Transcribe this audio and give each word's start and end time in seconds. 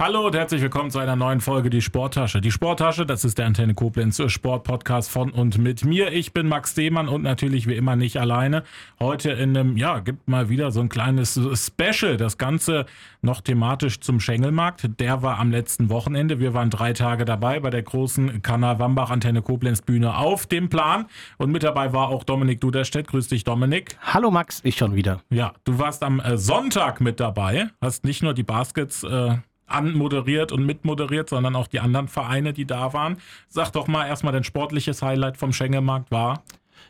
Hallo 0.00 0.28
und 0.28 0.34
herzlich 0.34 0.62
willkommen 0.62 0.90
zu 0.90 0.98
einer 0.98 1.14
neuen 1.14 1.42
Folge 1.42 1.68
Die 1.68 1.82
Sporttasche. 1.82 2.40
Die 2.40 2.50
Sporttasche, 2.50 3.04
das 3.04 3.22
ist 3.22 3.36
der 3.36 3.44
Antenne 3.44 3.74
Koblenz 3.74 4.18
Sportpodcast 4.28 5.10
von 5.10 5.30
und 5.30 5.58
mit 5.58 5.84
mir. 5.84 6.10
Ich 6.10 6.32
bin 6.32 6.48
Max 6.48 6.72
Demann 6.72 7.06
und 7.06 7.20
natürlich 7.20 7.66
wie 7.66 7.74
immer 7.74 7.96
nicht 7.96 8.16
alleine. 8.16 8.62
Heute 8.98 9.32
in 9.32 9.54
einem, 9.54 9.76
ja, 9.76 9.98
gibt 9.98 10.26
mal 10.26 10.48
wieder 10.48 10.70
so 10.70 10.80
ein 10.80 10.88
kleines 10.88 11.38
Special. 11.52 12.16
Das 12.16 12.38
Ganze 12.38 12.86
noch 13.20 13.42
thematisch 13.42 14.00
zum 14.00 14.20
Schengelmarkt. 14.20 14.88
Der 14.98 15.22
war 15.22 15.38
am 15.38 15.50
letzten 15.50 15.90
Wochenende. 15.90 16.38
Wir 16.38 16.54
waren 16.54 16.70
drei 16.70 16.94
Tage 16.94 17.26
dabei 17.26 17.60
bei 17.60 17.68
der 17.68 17.82
großen 17.82 18.40
Kanal 18.40 18.78
Wambach 18.78 19.10
Antenne 19.10 19.42
Koblenz 19.42 19.82
Bühne 19.82 20.16
auf 20.16 20.46
dem 20.46 20.70
Plan. 20.70 21.08
Und 21.36 21.52
mit 21.52 21.62
dabei 21.62 21.92
war 21.92 22.08
auch 22.08 22.24
Dominik 22.24 22.62
Duderstedt. 22.62 23.06
Grüß 23.06 23.28
dich, 23.28 23.44
Dominik. 23.44 23.98
Hallo 24.00 24.30
Max, 24.30 24.62
ich 24.64 24.78
schon 24.78 24.94
wieder. 24.94 25.20
Ja, 25.28 25.52
du 25.64 25.78
warst 25.78 26.02
am 26.02 26.20
äh, 26.20 26.38
Sonntag 26.38 27.02
mit 27.02 27.20
dabei. 27.20 27.68
Hast 27.82 28.04
nicht 28.04 28.22
nur 28.22 28.32
die 28.32 28.44
Baskets 28.44 29.02
äh, 29.02 29.36
anmoderiert 29.70 30.52
und 30.52 30.64
mitmoderiert, 30.64 31.28
sondern 31.28 31.56
auch 31.56 31.66
die 31.66 31.80
anderen 31.80 32.08
Vereine, 32.08 32.52
die 32.52 32.66
da 32.66 32.92
waren. 32.92 33.18
Sag 33.48 33.70
doch 33.70 33.86
mal 33.86 34.06
erstmal 34.06 34.32
dein 34.32 34.44
sportliches 34.44 35.02
Highlight 35.02 35.36
vom 35.36 35.52
Schengelmarkt 35.52 36.10
war. 36.10 36.42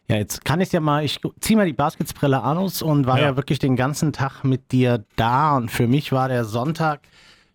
Ja, 0.09 0.17
jetzt 0.17 0.45
kann 0.45 0.61
ich 0.61 0.73
ja 0.73 0.81
mal, 0.81 1.05
ich 1.05 1.21
ziehe 1.41 1.57
mal 1.57 1.67
die 1.67 1.73
Basketsbrille 1.73 2.45
aus 2.45 2.83
und 2.83 3.07
war 3.07 3.19
ja. 3.19 3.27
ja 3.27 3.37
wirklich 3.37 3.59
den 3.59 3.77
ganzen 3.77 4.13
Tag 4.13 4.43
mit 4.43 4.73
dir 4.73 5.05
da. 5.17 5.57
Und 5.57 5.71
für 5.71 5.87
mich 5.87 6.11
war 6.11 6.29
der 6.29 6.45
Sonntag 6.45 7.03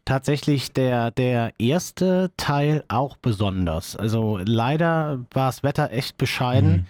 tatsächlich 0.06 0.72
der, 0.72 1.12
der 1.12 1.52
erste 1.58 2.32
Teil 2.38 2.86
auch 2.88 3.18
besonders. 3.18 3.96
Also 3.96 4.40
leider 4.44 5.26
war 5.32 5.48
das 5.48 5.64
Wetter 5.64 5.92
echt 5.92 6.18
bescheiden. 6.18 6.72
Mhm. 6.72 6.86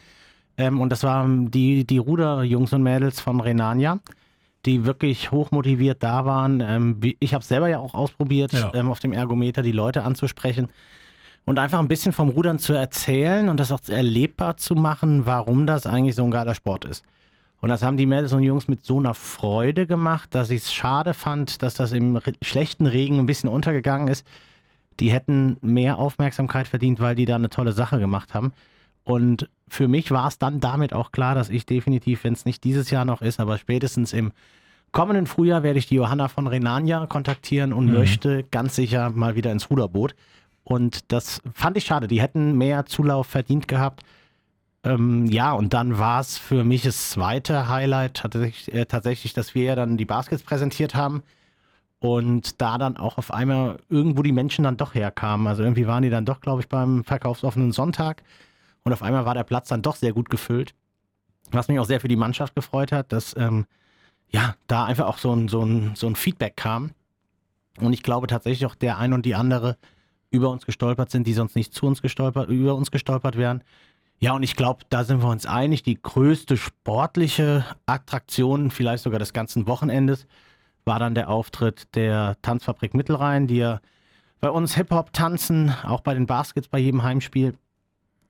Ähm, 0.57 0.81
und 0.81 0.89
das 0.89 1.03
waren 1.03 1.49
die, 1.49 1.85
die 1.85 1.97
Ruderjungs 1.97 2.71
und 2.73 2.83
Mädels 2.83 3.19
von 3.19 3.39
Renania 3.39 3.99
die 4.65 4.85
wirklich 4.85 5.31
hochmotiviert 5.31 6.03
da 6.03 6.25
waren. 6.25 6.61
Ähm, 6.61 6.99
ich 7.19 7.33
habe 7.33 7.41
es 7.41 7.47
selber 7.47 7.67
ja 7.67 7.79
auch 7.79 7.93
ausprobiert, 7.93 8.53
ja. 8.53 8.71
Ähm, 8.73 8.89
auf 8.89 8.99
dem 8.99 9.13
Ergometer 9.13 9.61
die 9.61 9.71
Leute 9.71 10.03
anzusprechen 10.03 10.69
und 11.45 11.59
einfach 11.59 11.79
ein 11.79 11.87
bisschen 11.87 12.11
vom 12.11 12.29
Rudern 12.29 12.59
zu 12.59 12.73
erzählen 12.73 13.49
und 13.49 13.59
das 13.59 13.71
auch 13.71 13.79
erlebbar 13.87 14.57
zu 14.57 14.75
machen, 14.75 15.25
warum 15.25 15.67
das 15.67 15.85
eigentlich 15.85 16.15
so 16.15 16.23
ein 16.23 16.31
geiler 16.31 16.55
Sport 16.55 16.85
ist. 16.85 17.05
Und 17.61 17.69
das 17.69 17.83
haben 17.83 17.97
die 17.97 18.05
Mädels 18.05 18.33
und 18.33 18.43
Jungs 18.43 18.67
mit 18.67 18.83
so 18.83 18.99
einer 18.99 19.13
Freude 19.13 19.87
gemacht, 19.87 20.35
dass 20.35 20.49
ich 20.49 20.63
es 20.63 20.73
schade 20.73 21.13
fand, 21.13 21.61
dass 21.61 21.73
das 21.73 21.93
im 21.93 22.19
schlechten 22.41 22.85
Regen 22.85 23.19
ein 23.19 23.25
bisschen 23.25 23.49
untergegangen 23.49 24.07
ist. 24.07 24.25
Die 24.99 25.11
hätten 25.11 25.57
mehr 25.61 25.97
Aufmerksamkeit 25.97 26.67
verdient, 26.67 26.99
weil 26.99 27.15
die 27.15 27.25
da 27.25 27.35
eine 27.35 27.49
tolle 27.49 27.71
Sache 27.71 27.99
gemacht 27.99 28.33
haben. 28.33 28.53
Und 29.05 29.49
für 29.67 29.87
mich 29.87 30.11
war 30.11 30.27
es 30.27 30.39
dann 30.39 30.59
damit 30.59 30.91
auch 30.91 31.11
klar, 31.11 31.35
dass 31.35 31.49
ich 31.49 31.65
definitiv, 31.65 32.23
wenn 32.23 32.33
es 32.33 32.43
nicht 32.43 32.63
dieses 32.63 32.89
Jahr 32.89 33.05
noch 33.05 33.21
ist, 33.21 33.39
aber 33.39 33.57
spätestens 33.57 34.11
im 34.11 34.33
kommenden 34.91 35.27
Frühjahr 35.27 35.63
werde 35.63 35.79
ich 35.79 35.87
die 35.87 35.95
Johanna 35.95 36.27
von 36.27 36.47
Renania 36.47 37.05
kontaktieren 37.05 37.71
und 37.71 37.85
mhm. 37.85 37.93
möchte 37.93 38.43
ganz 38.43 38.75
sicher 38.75 39.11
mal 39.11 39.35
wieder 39.35 39.51
ins 39.51 39.69
Ruderboot. 39.69 40.15
Und 40.63 41.11
das 41.11 41.41
fand 41.53 41.77
ich 41.77 41.85
schade. 41.85 42.07
Die 42.07 42.21
hätten 42.21 42.57
mehr 42.57 42.85
Zulauf 42.87 43.27
verdient 43.27 43.67
gehabt. 43.67 44.03
Ähm, 44.83 45.27
ja, 45.27 45.53
und 45.53 45.73
dann 45.73 45.99
war 45.99 46.19
es 46.19 46.37
für 46.37 46.63
mich 46.63 46.81
das 46.81 47.11
zweite 47.11 47.69
Highlight 47.69 48.15
tatsächlich, 48.15 48.73
äh, 48.73 48.85
tatsächlich, 48.85 49.33
dass 49.33 49.53
wir 49.53 49.63
ja 49.63 49.75
dann 49.75 49.97
die 49.97 50.05
Baskets 50.05 50.41
präsentiert 50.41 50.95
haben 50.95 51.21
und 51.99 52.61
da 52.61 52.77
dann 52.77 52.97
auch 52.97 53.17
auf 53.17 53.31
einmal 53.31 53.77
irgendwo 53.89 54.23
die 54.23 54.31
Menschen 54.31 54.63
dann 54.63 54.77
doch 54.77 54.95
herkamen. 54.95 55.45
Also 55.45 55.61
irgendwie 55.61 55.87
waren 55.87 56.03
die 56.03 56.09
dann 56.09 56.25
doch, 56.25 56.41
glaube 56.41 56.61
ich, 56.61 56.69
beim 56.69 57.03
verkaufsoffenen 57.03 57.71
Sonntag 57.71 58.23
und 58.85 58.93
auf 58.93 59.01
einmal 59.01 59.25
war 59.25 59.33
der 59.33 59.43
Platz 59.43 59.67
dann 59.67 59.81
doch 59.81 59.95
sehr 59.95 60.13
gut 60.13 60.29
gefüllt. 60.29 60.73
Was 61.51 61.67
mich 61.67 61.79
auch 61.79 61.85
sehr 61.85 61.99
für 61.99 62.07
die 62.07 62.15
Mannschaft 62.15 62.55
gefreut 62.55 62.91
hat, 62.91 63.11
dass 63.11 63.35
ähm, 63.35 63.65
ja, 64.29 64.55
da 64.67 64.85
einfach 64.85 65.07
auch 65.07 65.17
so 65.17 65.33
ein, 65.33 65.47
so, 65.47 65.63
ein, 65.63 65.95
so 65.95 66.07
ein 66.07 66.15
Feedback 66.15 66.55
kam. 66.55 66.91
Und 67.79 67.93
ich 67.93 68.03
glaube 68.03 68.27
tatsächlich 68.27 68.65
auch 68.65 68.75
der 68.75 68.97
ein 68.97 69.13
und 69.13 69.25
die 69.25 69.35
andere 69.35 69.77
über 70.29 70.49
uns 70.49 70.65
gestolpert 70.65 71.11
sind, 71.11 71.25
die 71.27 71.33
sonst 71.33 71.55
nicht 71.55 71.73
zu 71.73 71.87
uns 71.87 72.01
gestolpert, 72.01 72.49
über 72.49 72.75
uns 72.75 72.91
gestolpert 72.91 73.37
wären. 73.37 73.63
Ja, 74.19 74.33
und 74.33 74.43
ich 74.43 74.55
glaube, 74.55 74.85
da 74.89 75.03
sind 75.03 75.21
wir 75.21 75.29
uns 75.29 75.45
einig, 75.45 75.83
die 75.83 76.01
größte 76.01 76.55
sportliche 76.55 77.65
Attraktion, 77.85 78.71
vielleicht 78.71 79.03
sogar 79.03 79.19
des 79.19 79.33
ganzen 79.33 79.67
Wochenendes, 79.67 80.25
war 80.85 80.99
dann 80.99 81.15
der 81.15 81.29
Auftritt 81.29 81.93
der 81.95 82.37
Tanzfabrik 82.41 82.93
Mittelrhein, 82.93 83.47
die 83.47 83.57
ja 83.57 83.81
bei 84.39 84.49
uns 84.49 84.75
Hip-Hop 84.75 85.11
tanzen, 85.11 85.73
auch 85.83 86.01
bei 86.01 86.13
den 86.13 86.27
Baskets 86.27 86.67
bei 86.67 86.77
jedem 86.77 87.03
Heimspiel 87.03 87.55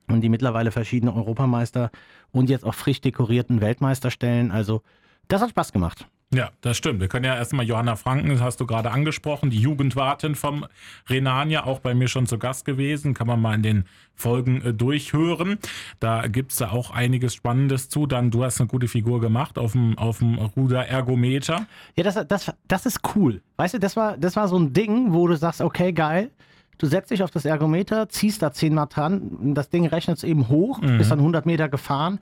und 0.08 0.22
die 0.22 0.30
mittlerweile 0.30 0.72
verschiedene 0.72 1.14
Europameister 1.14 1.92
und 2.32 2.50
jetzt 2.50 2.66
auch 2.66 2.76
frisch 2.76 3.02
dekorierten 3.02 3.62
Weltmeister 3.62 4.12
stellen. 4.12 4.52
Also 4.52 4.82
das 5.28 5.42
hat 5.42 5.50
Spaß 5.50 5.72
gemacht. 5.72 6.08
Ja, 6.34 6.50
das 6.62 6.76
stimmt. 6.76 7.00
Wir 7.00 7.08
können 7.08 7.24
ja 7.24 7.36
erstmal 7.36 7.66
Johanna 7.66 7.96
Franken, 7.96 8.30
das 8.30 8.42
hast 8.42 8.60
du 8.60 8.66
gerade 8.66 8.92
angesprochen, 8.92 9.52
die 9.52 9.60
Jugendwartin 9.60 10.36
vom 10.36 10.66
Renania, 11.08 11.66
auch 11.66 11.80
bei 11.80 11.94
mir 11.94 12.08
schon 12.08 12.26
zu 12.26 12.38
Gast 12.40 12.66
gewesen. 12.66 13.14
Kann 13.14 13.28
man 13.28 13.40
mal 13.40 13.54
in 13.54 13.64
den 13.64 13.86
Folgen 14.16 14.62
äh, 14.62 14.74
durchhören. 14.74 15.60
Da 16.00 16.28
gibt 16.28 16.52
es 16.52 16.58
da 16.58 16.72
auch 16.72 16.92
einiges 16.92 17.36
Spannendes 17.36 17.90
zu. 17.90 18.08
Dann, 18.08 18.32
du 18.32 18.44
hast 18.44 18.60
eine 18.60 18.68
gute 18.68 18.88
Figur 18.88 19.22
gemacht 19.22 19.58
auf 19.58 19.74
dem, 19.74 19.98
auf 19.98 20.18
dem 20.18 20.36
Ruder-Ergometer. 20.36 21.68
Ja, 21.96 22.04
das, 22.04 22.28
das, 22.28 22.52
das 22.68 22.86
ist 22.86 23.00
cool. 23.16 23.42
Weißt 23.58 23.76
du, 23.76 23.80
das 23.80 23.96
war, 23.96 24.18
das 24.18 24.36
war 24.36 24.48
so 24.48 24.58
ein 24.58 24.74
Ding, 24.74 25.14
wo 25.14 25.28
du 25.28 25.38
sagst, 25.38 25.62
okay, 25.62 25.94
geil. 25.94 26.32
Du 26.78 26.88
setzt 26.88 27.12
dich 27.12 27.24
auf 27.24 27.32
das 27.32 27.46
Ergometer, 27.46 28.10
ziehst 28.10 28.42
da 28.42 28.52
zehnmal 28.52 28.88
dran, 28.88 29.54
das 29.54 29.70
Ding 29.70 29.86
rechnet 29.86 30.18
es 30.18 30.24
eben 30.24 30.50
hoch, 30.50 30.82
mhm. 30.82 30.98
bist 30.98 31.12
dann 31.12 31.20
100 31.20 31.46
Meter 31.46 31.70
gefahren 31.70 32.20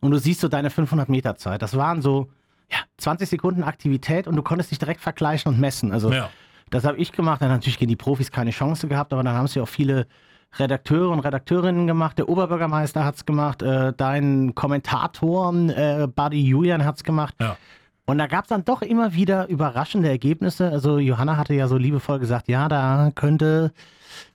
und 0.00 0.10
du 0.10 0.18
siehst 0.18 0.40
so 0.40 0.48
deine 0.48 0.70
500 0.70 1.08
Meter 1.08 1.36
Zeit. 1.36 1.62
Das 1.62 1.76
waren 1.76 2.02
so 2.02 2.28
ja, 2.70 2.78
20 2.98 3.28
Sekunden 3.28 3.62
Aktivität 3.62 4.26
und 4.26 4.36
du 4.36 4.42
konntest 4.42 4.70
dich 4.70 4.78
direkt 4.78 5.00
vergleichen 5.00 5.52
und 5.52 5.60
messen. 5.60 5.92
Also 5.92 6.12
ja. 6.12 6.30
das 6.70 6.84
habe 6.84 6.98
ich 6.98 7.12
gemacht. 7.12 7.40
Dann 7.42 7.48
natürlich 7.48 7.78
gegen 7.78 7.90
die 7.90 7.96
Profis 7.96 8.30
keine 8.30 8.50
Chance 8.50 8.88
gehabt, 8.88 9.12
aber 9.12 9.22
dann 9.22 9.34
haben 9.34 9.46
es 9.46 9.54
ja 9.54 9.62
auch 9.62 9.68
viele 9.68 10.06
Redakteure 10.58 11.10
und 11.10 11.20
Redakteurinnen 11.20 11.86
gemacht. 11.86 12.18
Der 12.18 12.28
Oberbürgermeister 12.28 13.04
hat 13.04 13.16
es 13.16 13.26
gemacht, 13.26 13.62
äh, 13.62 13.92
dein 13.96 14.54
Kommentator, 14.54 15.54
äh, 15.54 16.06
Buddy 16.06 16.42
Julian 16.42 16.84
hat 16.84 16.96
es 16.96 17.04
gemacht. 17.04 17.34
Ja. 17.40 17.56
Und 18.06 18.18
da 18.18 18.26
gab 18.26 18.44
es 18.44 18.48
dann 18.48 18.64
doch 18.64 18.82
immer 18.82 19.14
wieder 19.14 19.48
überraschende 19.48 20.08
Ergebnisse. 20.08 20.70
Also 20.70 20.98
Johanna 20.98 21.36
hatte 21.36 21.54
ja 21.54 21.68
so 21.68 21.76
liebevoll 21.76 22.18
gesagt, 22.18 22.48
ja, 22.48 22.68
da 22.68 23.10
könnte 23.14 23.72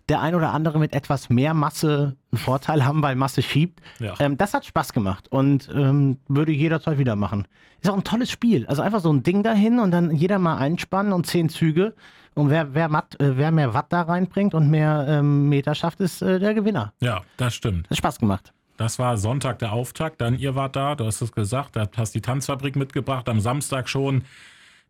der 0.09 0.21
ein 0.21 0.33
oder 0.33 0.53
andere 0.53 0.79
mit 0.79 0.93
etwas 0.93 1.29
mehr 1.29 1.53
Masse 1.53 2.15
einen 2.31 2.39
Vorteil 2.39 2.83
haben, 2.83 3.03
weil 3.03 3.15
Masse 3.15 3.41
schiebt. 3.41 3.79
Ja. 3.99 4.15
Ähm, 4.19 4.37
das 4.37 4.53
hat 4.53 4.65
Spaß 4.65 4.93
gemacht 4.93 5.27
und 5.29 5.69
ähm, 5.73 6.17
würde 6.27 6.51
jederzeit 6.51 6.97
wieder 6.97 7.15
machen. 7.15 7.47
Ist 7.81 7.89
auch 7.89 7.95
ein 7.95 8.03
tolles 8.03 8.31
Spiel. 8.31 8.65
Also 8.67 8.81
einfach 8.81 8.99
so 9.01 9.13
ein 9.13 9.23
Ding 9.23 9.43
dahin 9.43 9.79
und 9.79 9.91
dann 9.91 10.11
jeder 10.11 10.39
mal 10.39 10.57
einspannen 10.57 11.13
und 11.13 11.27
zehn 11.27 11.49
Züge. 11.49 11.93
Und 12.33 12.49
wer, 12.49 12.73
wer, 12.73 12.89
Matt, 12.89 13.19
äh, 13.19 13.37
wer 13.37 13.51
mehr 13.51 13.73
Watt 13.73 13.87
da 13.89 14.01
reinbringt 14.01 14.53
und 14.53 14.69
mehr 14.69 15.05
ähm, 15.07 15.47
Meter 15.49 15.75
schafft, 15.75 15.99
ist 15.99 16.21
äh, 16.21 16.39
der 16.39 16.53
Gewinner. 16.53 16.93
Ja, 16.99 17.21
das 17.37 17.53
stimmt. 17.53 17.89
Hat 17.89 17.97
Spaß 17.97 18.19
gemacht. 18.19 18.51
Das 18.79 18.97
war 18.97 19.17
Sonntag 19.17 19.59
der 19.59 19.73
Auftakt. 19.73 20.21
Dann 20.21 20.39
ihr 20.39 20.55
wart 20.55 20.77
da, 20.77 20.95
du 20.95 21.05
hast 21.05 21.19
es 21.19 21.33
gesagt, 21.33 21.75
da 21.75 21.89
hast 21.97 22.15
die 22.15 22.21
Tanzfabrik 22.21 22.77
mitgebracht. 22.77 23.27
Am 23.27 23.41
Samstag 23.41 23.89
schon 23.89 24.23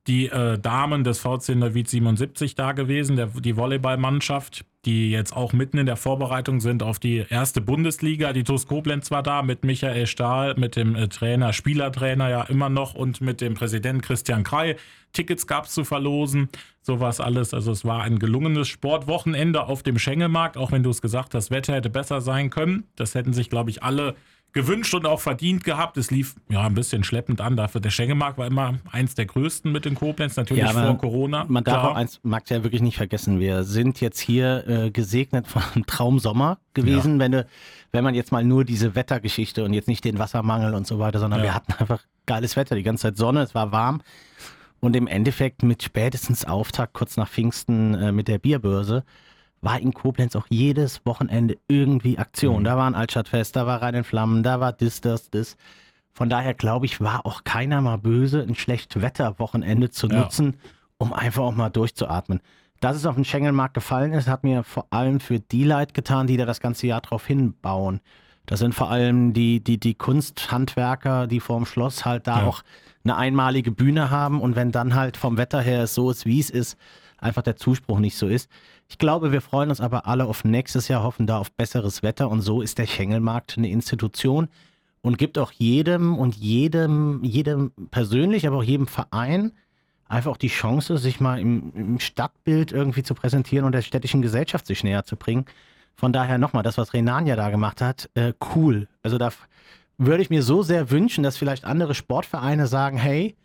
die 0.10 0.28
äh, 0.28 0.58
Damen 0.58 1.04
des 1.04 1.20
VC 1.20 1.50
Neuwied 1.56 1.88
77 1.88 2.56
da 2.56 2.72
gewesen, 2.72 3.16
der, 3.16 3.28
die 3.28 3.56
Volleyballmannschaft, 3.56 4.66
die 4.86 5.12
jetzt 5.12 5.36
auch 5.36 5.54
mitten 5.54 5.78
in 5.78 5.86
der 5.86 5.98
Vorbereitung 5.98 6.62
sind 6.62 6.82
auf 6.82 6.98
die 6.98 7.24
erste 7.30 7.62
Bundesliga. 7.62 8.34
Die 8.34 8.44
TuS 8.44 8.66
Koblenz 8.66 9.12
war 9.12 9.22
da 9.22 9.44
mit 9.44 9.64
Michael 9.64 10.08
Stahl, 10.08 10.56
mit 10.58 10.76
dem 10.76 10.96
äh, 10.96 11.08
Trainer, 11.10 11.54
Spielertrainer 11.54 12.28
ja 12.28 12.42
immer 12.42 12.70
noch 12.70 12.96
und 12.96 13.22
mit 13.22 13.40
dem 13.40 13.54
Präsidenten 13.54 14.02
Christian 14.02 14.44
Krei. 14.44 14.78
Tickets 15.14 15.46
gab 15.46 15.66
es 15.66 15.74
zu 15.74 15.84
verlosen, 15.84 16.50
sowas 16.82 17.20
alles. 17.20 17.54
Also 17.54 17.72
es 17.72 17.86
war 17.86 18.02
ein 18.02 18.18
gelungenes 18.18 18.68
Sportwochenende 18.68 19.68
auf 19.68 19.84
dem 19.84 20.00
Schengelmarkt, 20.00 20.58
auch 20.58 20.72
wenn 20.72 20.82
du 20.82 20.90
es 20.90 21.04
gesagt 21.04 21.36
hast, 21.36 21.52
Wetter 21.52 21.76
hätte 21.76 21.92
besser 21.92 22.22
sein 22.22 22.50
können. 22.50 22.86
Das 22.96 23.14
hätten 23.14 23.34
sich, 23.34 23.52
glaube 23.52 23.70
ich, 23.70 23.84
alle 23.84 24.16
gewünscht 24.52 24.94
und 24.94 25.06
auch 25.06 25.20
verdient 25.20 25.64
gehabt. 25.64 25.98
Es 25.98 26.12
lief 26.12 26.36
ja 26.50 26.62
ein 26.62 26.74
bisschen 26.74 27.04
schleppend 27.04 27.42
an. 27.42 27.56
Dafür 27.56 27.82
der 27.82 27.92
Schengemarkt 27.92 28.38
war 28.38 28.48
immer 28.48 28.80
eins 28.92 29.16
der 29.16 29.26
größten 29.26 29.72
mit 29.72 29.86
den 29.86 29.96
Koblenz, 29.96 30.36
natürlich 30.36 30.64
ja, 30.64 30.72
vor 30.72 30.98
Corona. 30.98 31.46
Man 31.48 31.64
darf 31.64 31.82
klar. 31.82 31.92
auch 31.92 31.96
eins, 31.96 32.20
Max, 32.24 32.50
ja 32.50 32.64
wirklich 32.64 32.82
nicht 32.82 32.98
vergessen. 32.98 33.40
Wir 33.40 33.64
sind 33.64 34.02
jetzt 34.02 34.20
hier 34.20 34.68
äh, 34.68 34.92
gesegnet 34.92 35.48
von 35.48 35.62
einem 35.74 35.86
Traumsommer 35.86 36.58
gewesen, 36.74 37.14
ja. 37.14 37.20
wenn, 37.20 37.32
du, 37.32 37.48
wenn 37.92 38.04
man 38.04 38.16
jetzt 38.16 38.32
mal 38.32 38.44
nur 38.44 38.66
diese 38.66 38.96
Wettergeschichte 38.96 39.64
und 39.64 39.74
jetzt 39.74 39.88
nicht 39.88 40.04
den 40.04 40.18
Wassermangel 40.18 40.74
und 40.74 40.88
so 40.88 41.00
weiter, 41.00 41.20
sondern 41.20 41.42
ja. 41.42 41.46
wir 41.46 41.56
hatten 41.56 41.74
einfach 41.74 42.02
geiles 42.26 42.56
Wetter, 42.56 42.76
die 42.76 42.84
ganze 42.84 43.04
Zeit 43.04 43.18
Sonne, 43.18 43.42
es 43.42 43.54
war 43.54 43.72
warm. 43.72 44.02
Und 44.82 44.96
im 44.96 45.08
Endeffekt 45.08 45.62
mit 45.62 45.84
spätestens 45.84 46.46
Auftakt 46.46 46.94
kurz 46.94 47.18
nach 47.18 47.28
Pfingsten 47.28 47.94
äh, 47.96 48.12
mit 48.12 48.28
der 48.30 48.40
Bierbörse 48.40 49.04
war 49.62 49.80
in 49.80 49.94
Koblenz 49.94 50.36
auch 50.36 50.48
jedes 50.50 51.06
Wochenende 51.06 51.58
irgendwie 51.68 52.18
Aktion. 52.18 52.62
Mhm. 52.62 52.64
Da 52.66 52.78
war 52.78 52.88
ein 52.88 52.96
Altstadtfest, 52.96 53.56
da 53.56 53.66
war 53.66 53.82
Rhein 53.82 53.96
in 53.96 54.04
Flammen, 54.04 54.44
da 54.44 54.60
war 54.60 54.74
das, 54.74 55.02
das, 55.02 55.30
das. 55.30 55.58
Von 56.12 56.30
daher 56.30 56.54
glaube 56.54 56.86
ich, 56.86 57.02
war 57.02 57.26
auch 57.26 57.44
keiner 57.44 57.82
mal 57.82 57.98
böse, 57.98 58.42
ein 58.42 58.56
Schlechtwetter-Wochenende 58.56 59.90
zu 59.90 60.08
ja. 60.08 60.20
nutzen, 60.20 60.56
um 60.98 61.14
einfach 61.14 61.44
auch 61.44 61.56
mal 61.56 61.70
durchzuatmen. 61.70 62.42
Dass 62.80 62.96
es 62.96 63.06
auf 63.06 63.16
den 63.16 63.26
Schengelmarkt 63.26 63.74
gefallen 63.74 64.14
ist, 64.14 64.28
hat 64.28 64.44
mir 64.44 64.64
vor 64.64 64.88
allem 64.90 65.20
für 65.20 65.40
die 65.40 65.64
Leid 65.64 65.94
getan, 65.94 66.28
die 66.28 66.38
da 66.38 66.46
das 66.46 66.62
ganze 66.62 66.88
Jahr 66.88 67.02
drauf 67.02 67.26
hinbauen. 67.26 68.00
Das 68.46 68.60
sind 68.60 68.74
vor 68.74 68.90
allem 68.90 69.34
die, 69.34 69.64
die, 69.64 69.80
die 69.80 69.94
Kunsthandwerker, 69.94 71.28
die 71.28 71.40
vorm 71.40 71.66
Schloss 71.66 72.06
halt 72.06 72.26
da 72.26 72.40
ja. 72.40 72.48
auch 72.48 72.64
eine 73.04 73.16
einmalige 73.16 73.72
Bühne 73.72 74.10
haben 74.10 74.42
und 74.42 74.56
wenn 74.56 74.72
dann 74.72 74.96
halt 74.96 75.18
vom 75.18 75.38
Wetter 75.38 75.62
her 75.62 75.88
so 75.88 76.10
ist, 76.10 76.26
wie 76.26 76.40
es 76.40 76.50
ist, 76.50 76.78
einfach 77.22 77.42
der 77.42 77.56
Zuspruch 77.56 78.00
nicht 78.00 78.18
so 78.18 78.28
ist. 78.28 78.50
Ich 78.88 78.98
glaube, 78.98 79.32
wir 79.32 79.42
freuen 79.42 79.70
uns 79.70 79.82
aber 79.82 80.08
alle 80.08 80.26
auf 80.26 80.44
nächstes 80.44 80.88
Jahr, 80.88 81.04
hoffen 81.04 81.28
da 81.28 81.38
auf 81.38 81.52
besseres 81.52 82.04
Wetter 82.04 82.30
und 82.30 82.42
so 82.42 82.62
ist 82.62 82.78
der 82.78 82.88
Schengelmarkt 82.88 83.58
eine 83.58 83.70
Institution 83.70 84.48
und 85.02 85.18
gibt 85.18 85.38
auch 85.38 85.52
jedem 85.52 86.18
und 86.18 86.36
jedem, 86.36 87.24
jedem 87.24 87.72
persönlich, 87.92 88.48
aber 88.48 88.58
auch 88.58 88.64
jedem 88.64 88.88
Verein 88.88 89.52
einfach 90.10 90.32
auch 90.32 90.38
die 90.38 90.48
Chance, 90.48 90.98
sich 90.98 91.20
mal 91.20 91.40
im, 91.40 91.72
im 91.76 92.00
Stadtbild 92.00 92.72
irgendwie 92.72 93.04
zu 93.04 93.14
präsentieren 93.14 93.66
und 93.66 93.72
der 93.72 93.84
städtischen 93.84 94.22
Gesellschaft 94.22 94.66
sich 94.66 94.84
näher 94.84 95.06
zu 95.06 95.16
bringen. 95.16 95.46
Von 95.96 96.12
daher 96.12 96.38
nochmal, 96.38 96.64
das, 96.64 96.78
was 96.78 96.94
Renania 96.94 97.36
da 97.36 97.50
gemacht 97.50 97.82
hat, 97.82 98.10
äh, 98.16 98.34
cool. 98.56 98.88
Also 99.04 99.18
da 99.18 99.32
würde 99.98 100.24
ich 100.24 100.30
mir 100.30 100.42
so 100.42 100.64
sehr 100.64 100.92
wünschen, 100.92 101.24
dass 101.24 101.38
vielleicht 101.38 101.66
andere 101.66 101.94
Sportvereine 101.94 102.68
sagen, 102.68 102.98
hey, 102.98 103.36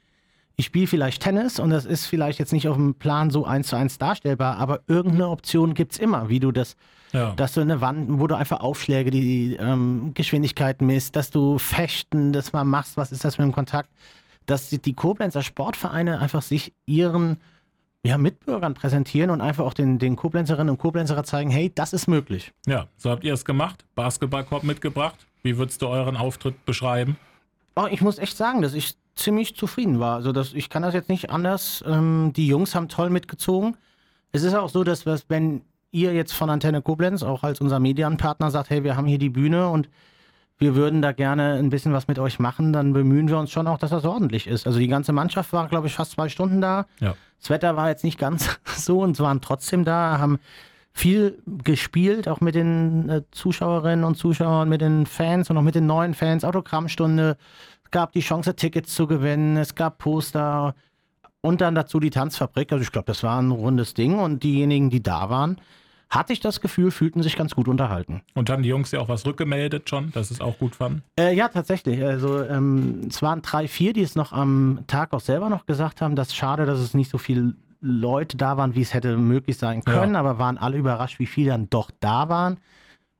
ich 0.56 0.66
spiele 0.66 0.86
vielleicht 0.86 1.22
Tennis 1.22 1.58
und 1.58 1.70
das 1.70 1.84
ist 1.84 2.06
vielleicht 2.06 2.38
jetzt 2.38 2.52
nicht 2.52 2.68
auf 2.68 2.76
dem 2.76 2.94
Plan 2.94 3.30
so 3.30 3.44
eins 3.44 3.68
zu 3.68 3.76
eins 3.76 3.98
darstellbar, 3.98 4.58
aber 4.58 4.80
irgendeine 4.86 5.28
Option 5.28 5.74
gibt 5.74 5.92
es 5.92 5.98
immer, 5.98 6.28
wie 6.28 6.40
du 6.40 6.52
das, 6.52 6.76
ja. 7.12 7.32
dass 7.32 7.54
du 7.54 7.60
eine 7.60 7.80
Wand, 7.80 8.20
wo 8.20 8.26
du 8.26 8.36
einfach 8.36 8.60
Aufschläge, 8.60 9.10
die 9.10 9.56
ähm, 9.58 10.12
Geschwindigkeit 10.14 10.80
misst, 10.80 11.16
dass 11.16 11.30
du 11.30 11.58
Fechten, 11.58 12.32
das 12.32 12.52
mal 12.52 12.64
machst, 12.64 12.96
was 12.96 13.10
ist 13.10 13.24
das 13.24 13.38
mit 13.38 13.46
dem 13.46 13.52
Kontakt, 13.52 13.90
dass 14.46 14.70
die, 14.70 14.78
die 14.80 14.92
Koblenzer 14.92 15.42
Sportvereine 15.42 16.20
einfach 16.20 16.42
sich 16.42 16.72
ihren 16.86 17.38
ja, 18.04 18.18
Mitbürgern 18.18 18.74
präsentieren 18.74 19.30
und 19.30 19.40
einfach 19.40 19.64
auch 19.64 19.74
den, 19.74 19.98
den 19.98 20.14
Koblenzerinnen 20.14 20.70
und 20.70 20.78
Koblenzer 20.78 21.24
zeigen, 21.24 21.50
hey, 21.50 21.72
das 21.74 21.94
ist 21.94 22.06
möglich. 22.06 22.52
Ja, 22.66 22.86
so 22.96 23.10
habt 23.10 23.24
ihr 23.24 23.32
es 23.32 23.44
gemacht, 23.44 23.84
Basketballkorb 23.94 24.62
mitgebracht. 24.62 25.26
Wie 25.42 25.56
würdest 25.56 25.82
du 25.82 25.88
euren 25.88 26.16
Auftritt 26.16 26.64
beschreiben? 26.66 27.16
Oh, 27.76 27.86
ich 27.90 28.02
muss 28.02 28.18
echt 28.18 28.36
sagen, 28.36 28.62
dass 28.62 28.74
ich 28.74 28.94
ziemlich 29.16 29.56
zufrieden 29.56 30.00
war. 30.00 30.16
Also 30.16 30.32
das, 30.32 30.52
ich 30.52 30.69
kann 30.69 30.82
das 30.82 30.94
jetzt 30.94 31.08
nicht 31.08 31.31
anders. 31.31 31.84
Ähm, 31.87 32.32
die 32.34 32.46
Jungs 32.46 32.75
haben 32.75 32.88
toll 32.88 33.11
mitgezogen. 33.11 33.76
Es 34.32 34.43
ist 34.43 34.55
auch 34.55 34.69
so, 34.69 34.84
dass 34.84 35.06
wenn 35.28 35.62
ihr 35.90 36.12
jetzt 36.12 36.32
von 36.32 36.50
Antenne 36.50 36.82
Koblenz 36.82 37.22
auch 37.22 37.44
als 37.44 37.61
unser 37.61 37.78
Medienpartner 37.78 38.50
sagt, 38.50 38.70
hey, 38.70 38.82
wir 38.82 38.96
haben 38.96 39.06
hier 39.06 39.19
die 39.19 39.31
Bühne 39.31 39.69
und 39.69 39.88
wir 40.58 40.75
würden 40.75 41.02
da 41.02 41.12
gerne 41.12 41.55
ein 41.55 41.70
bisschen 41.70 41.93
was 41.93 42.08
mit 42.08 42.19
euch 42.19 42.38
machen, 42.38 42.72
dann 42.72 42.93
bemühen 42.93 43.28
wir 43.28 43.38
uns 43.38 43.50
schon 43.50 43.66
auch, 43.66 43.78
dass 43.78 43.90
das 43.90 44.05
ordentlich 44.05 44.46
ist. 44.46 44.66
Also 44.66 44.78
die 44.78 44.88
ganze 44.88 45.12
Mannschaft 45.12 45.52
war, 45.52 45.69
glaube 45.69 45.87
ich, 45.87 45.94
fast 45.94 46.12
zwei 46.12 46.28
Stunden 46.28 46.61
da. 46.61 46.87
Ja. 47.00 47.14
Das 47.40 47.50
Wetter 47.50 47.76
war 47.76 47.88
jetzt 47.88 48.05
nicht 48.05 48.19
ganz 48.19 48.58
so 48.76 49.00
und 49.00 49.19
waren 49.20 49.40
trotzdem 49.40 49.84
da, 49.84 50.19
haben 50.19 50.38
viel 50.93 51.43
gespielt, 51.46 52.28
auch 52.28 52.40
mit 52.40 52.55
den 52.55 53.08
äh, 53.08 53.22
Zuschauerinnen 53.32 54.05
und 54.05 54.16
Zuschauern, 54.16 54.69
mit 54.69 54.81
den 54.81 55.06
Fans 55.06 55.50
und 55.50 55.58
auch 55.58 55.62
mit 55.62 55.75
den 55.75 55.87
neuen 55.87 56.14
Fans, 56.14 56.44
Autogrammstunde. 56.44 57.37
Es 57.94 58.00
gab 58.00 58.11
die 58.11 58.23
Chance, 58.23 58.56
Tickets 58.56 58.93
zu 58.93 59.06
gewinnen, 59.06 59.56
es 59.56 59.76
gab 59.76 59.99
Poster 59.99 60.75
und 61.43 61.61
dann 61.61 61.76
dazu 61.76 62.00
die 62.00 62.11
Tanzfabrik. 62.11 62.73
Also 62.73 62.82
ich 62.82 62.91
glaube, 62.91 63.06
das 63.06 63.23
war 63.23 63.41
ein 63.41 63.52
rundes 63.52 63.94
Ding 63.94 64.19
und 64.19 64.43
diejenigen, 64.43 64.91
die 64.91 65.00
da 65.00 65.31
waren, 65.31 65.61
hatte 66.11 66.32
ich 66.32 66.41
das 66.41 66.61
Gefühl, 66.61 66.91
fühlten 66.91 67.23
sich 67.23 67.37
ganz 67.37 67.55
gut 67.55 67.69
unterhalten. 67.69 68.23
Und 68.35 68.50
haben 68.50 68.64
die 68.64 68.69
Jungs 68.69 68.91
ja 68.91 68.99
auch 68.99 69.08
was 69.08 69.25
rückgemeldet 69.25 69.88
schon, 69.88 70.11
dass 70.11 70.32
es 70.32 70.41
auch 70.41 70.58
gut 70.58 70.75
fanden? 70.75 71.05
Äh, 71.17 71.37
ja, 71.37 71.46
tatsächlich. 71.46 72.02
Also 72.02 72.43
ähm, 72.43 73.02
es 73.08 73.23
waren 73.23 73.43
drei, 73.43 73.69
vier, 73.69 73.93
die 73.93 74.02
es 74.02 74.17
noch 74.17 74.32
am 74.32 74.81
Tag 74.88 75.12
auch 75.12 75.20
selber 75.20 75.49
noch 75.49 75.64
gesagt 75.64 76.00
haben, 76.00 76.17
dass 76.17 76.35
schade, 76.35 76.67
dass 76.67 76.81
es 76.81 76.94
nicht 76.94 77.12
so 77.12 77.19
viele 77.19 77.55
Leute 77.81 78.37
da 78.37 78.56
waren, 78.56 78.75
wie 78.75 78.82
es 78.82 78.93
hätte 78.93 79.17
möglich 79.17 79.56
sein 79.56 79.85
können, 79.85 80.14
ja. 80.14 80.19
aber 80.19 80.40
waren 80.40 80.58
alle 80.58 80.79
überrascht, 80.79 81.20
wie 81.20 81.26
viele 81.26 81.50
dann 81.50 81.70
doch 81.70 81.93
da 82.00 82.29
waren 82.29 82.58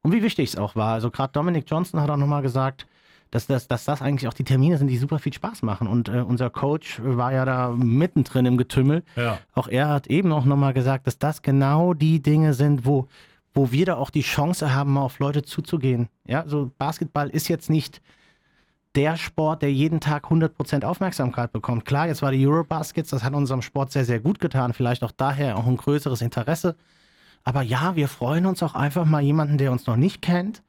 und 0.03 0.11
wie 0.11 0.25
wichtig 0.25 0.49
es 0.49 0.56
auch 0.56 0.75
war. 0.75 0.94
Also 0.94 1.12
gerade 1.12 1.32
Dominic 1.32 1.70
Johnson 1.70 2.00
hat 2.00 2.11
auch 2.11 2.17
nochmal 2.17 2.43
gesagt, 2.43 2.88
dass 3.34 3.48
das, 3.48 3.66
dass 3.66 3.84
das 3.84 4.00
eigentlich 4.00 4.28
auch 4.28 4.32
die 4.32 4.44
Termine 4.44 4.78
sind, 4.78 4.86
die 4.86 4.96
super 4.96 5.19
viel 5.19 5.32
Spaß 5.32 5.62
machen. 5.62 5.88
Und 5.88 6.08
äh, 6.08 6.20
unser 6.20 6.50
Coach 6.50 7.00
war 7.02 7.32
ja 7.32 7.44
da 7.44 7.70
mittendrin 7.70 8.46
im 8.46 8.56
Getümmel. 8.56 9.02
Ja. 9.16 9.38
Auch 9.54 9.66
er 9.66 9.88
hat 9.88 10.06
eben 10.06 10.31
auch 10.31 10.44
nochmal 10.44 10.72
gesagt, 10.72 11.08
dass 11.08 11.19
das 11.19 11.42
genau 11.42 11.94
die 11.94 12.22
Dinge 12.22 12.54
sind, 12.54 12.86
wo, 12.86 13.08
wo 13.52 13.72
wir 13.72 13.86
da 13.86 13.96
auch 13.96 14.10
die 14.10 14.22
Chance 14.22 14.72
haben, 14.72 14.92
mal 14.92 15.02
auf 15.02 15.19
Leute 15.19 15.42
zuzugehen. 15.42 16.08
Ja, 16.25 16.44
so 16.46 16.70
Basketball 16.78 17.28
ist 17.28 17.48
jetzt 17.48 17.70
nicht 17.70 18.00
der 18.94 19.16
Sport, 19.16 19.62
der 19.62 19.72
jeden 19.72 19.98
Tag 19.98 20.26
100% 20.26 20.84
Aufmerksamkeit 20.84 21.50
bekommt. 21.50 21.84
Klar, 21.84 22.06
jetzt 22.06 22.22
war 22.22 22.31
die 22.31 22.46
Eurobaskets, 22.46 23.10
das 23.10 23.25
hat 23.25 23.34
unserem 23.34 23.62
Sport 23.62 23.90
sehr, 23.90 24.04
sehr 24.04 24.20
gut 24.20 24.38
getan. 24.38 24.75
Vielleicht 24.75 25.02
auch 25.02 25.10
daher 25.10 25.58
auch 25.58 25.66
ein 25.66 25.76
größeres 25.76 26.22
Interesse. 26.22 26.76
Aber 27.42 27.62
ja, 27.62 27.96
wir 27.96 28.06
freuen 28.06 28.46
uns 28.46 28.62
auch 28.62 28.76
einfach 28.76 29.06
mal 29.06 29.22
jemanden, 29.22 29.58
der 29.58 29.72
uns 29.72 29.88
noch 29.88 29.96
nicht 29.96 30.22
kennt, 30.22 30.62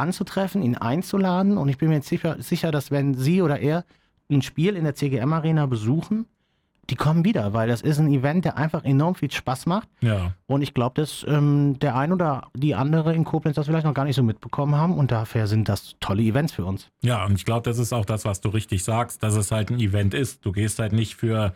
anzutreffen, 0.00 0.62
ihn 0.62 0.76
einzuladen. 0.76 1.58
Und 1.58 1.68
ich 1.68 1.78
bin 1.78 1.88
mir 1.88 1.96
jetzt 1.96 2.08
sicher, 2.08 2.36
sicher 2.40 2.70
dass 2.70 2.90
wenn 2.90 3.14
Sie 3.14 3.42
oder 3.42 3.60
er 3.60 3.84
ein 4.30 4.42
Spiel 4.42 4.76
in 4.76 4.84
der 4.84 4.94
CGM 4.94 5.32
Arena 5.32 5.66
besuchen, 5.66 6.26
die 6.90 6.96
kommen 6.96 7.24
wieder, 7.24 7.52
weil 7.52 7.68
das 7.68 7.82
ist 7.82 7.98
ein 7.98 8.08
Event, 8.08 8.44
der 8.44 8.56
einfach 8.56 8.84
enorm 8.84 9.14
viel 9.14 9.30
Spaß 9.30 9.66
macht. 9.66 9.88
Ja. 10.00 10.32
Und 10.46 10.62
ich 10.62 10.74
glaube, 10.74 11.00
dass 11.00 11.24
ähm, 11.28 11.78
der 11.78 11.96
ein 11.96 12.12
oder 12.12 12.48
die 12.54 12.74
andere 12.74 13.14
in 13.14 13.24
Koblenz 13.24 13.54
das 13.54 13.66
vielleicht 13.66 13.84
noch 13.84 13.94
gar 13.94 14.04
nicht 14.04 14.16
so 14.16 14.22
mitbekommen 14.22 14.74
haben 14.74 14.98
und 14.98 15.12
dafür 15.12 15.46
sind 15.46 15.68
das 15.68 15.94
tolle 16.00 16.22
Events 16.22 16.52
für 16.52 16.64
uns. 16.64 16.88
Ja, 17.02 17.24
und 17.24 17.34
ich 17.34 17.44
glaube, 17.44 17.62
das 17.62 17.78
ist 17.78 17.92
auch 17.92 18.04
das, 18.04 18.24
was 18.24 18.40
du 18.40 18.48
richtig 18.48 18.82
sagst, 18.82 19.22
dass 19.22 19.36
es 19.36 19.52
halt 19.52 19.70
ein 19.70 19.78
Event 19.78 20.14
ist. 20.14 20.44
Du 20.44 20.50
gehst 20.52 20.80
halt 20.80 20.92
nicht 20.92 21.14
für 21.14 21.54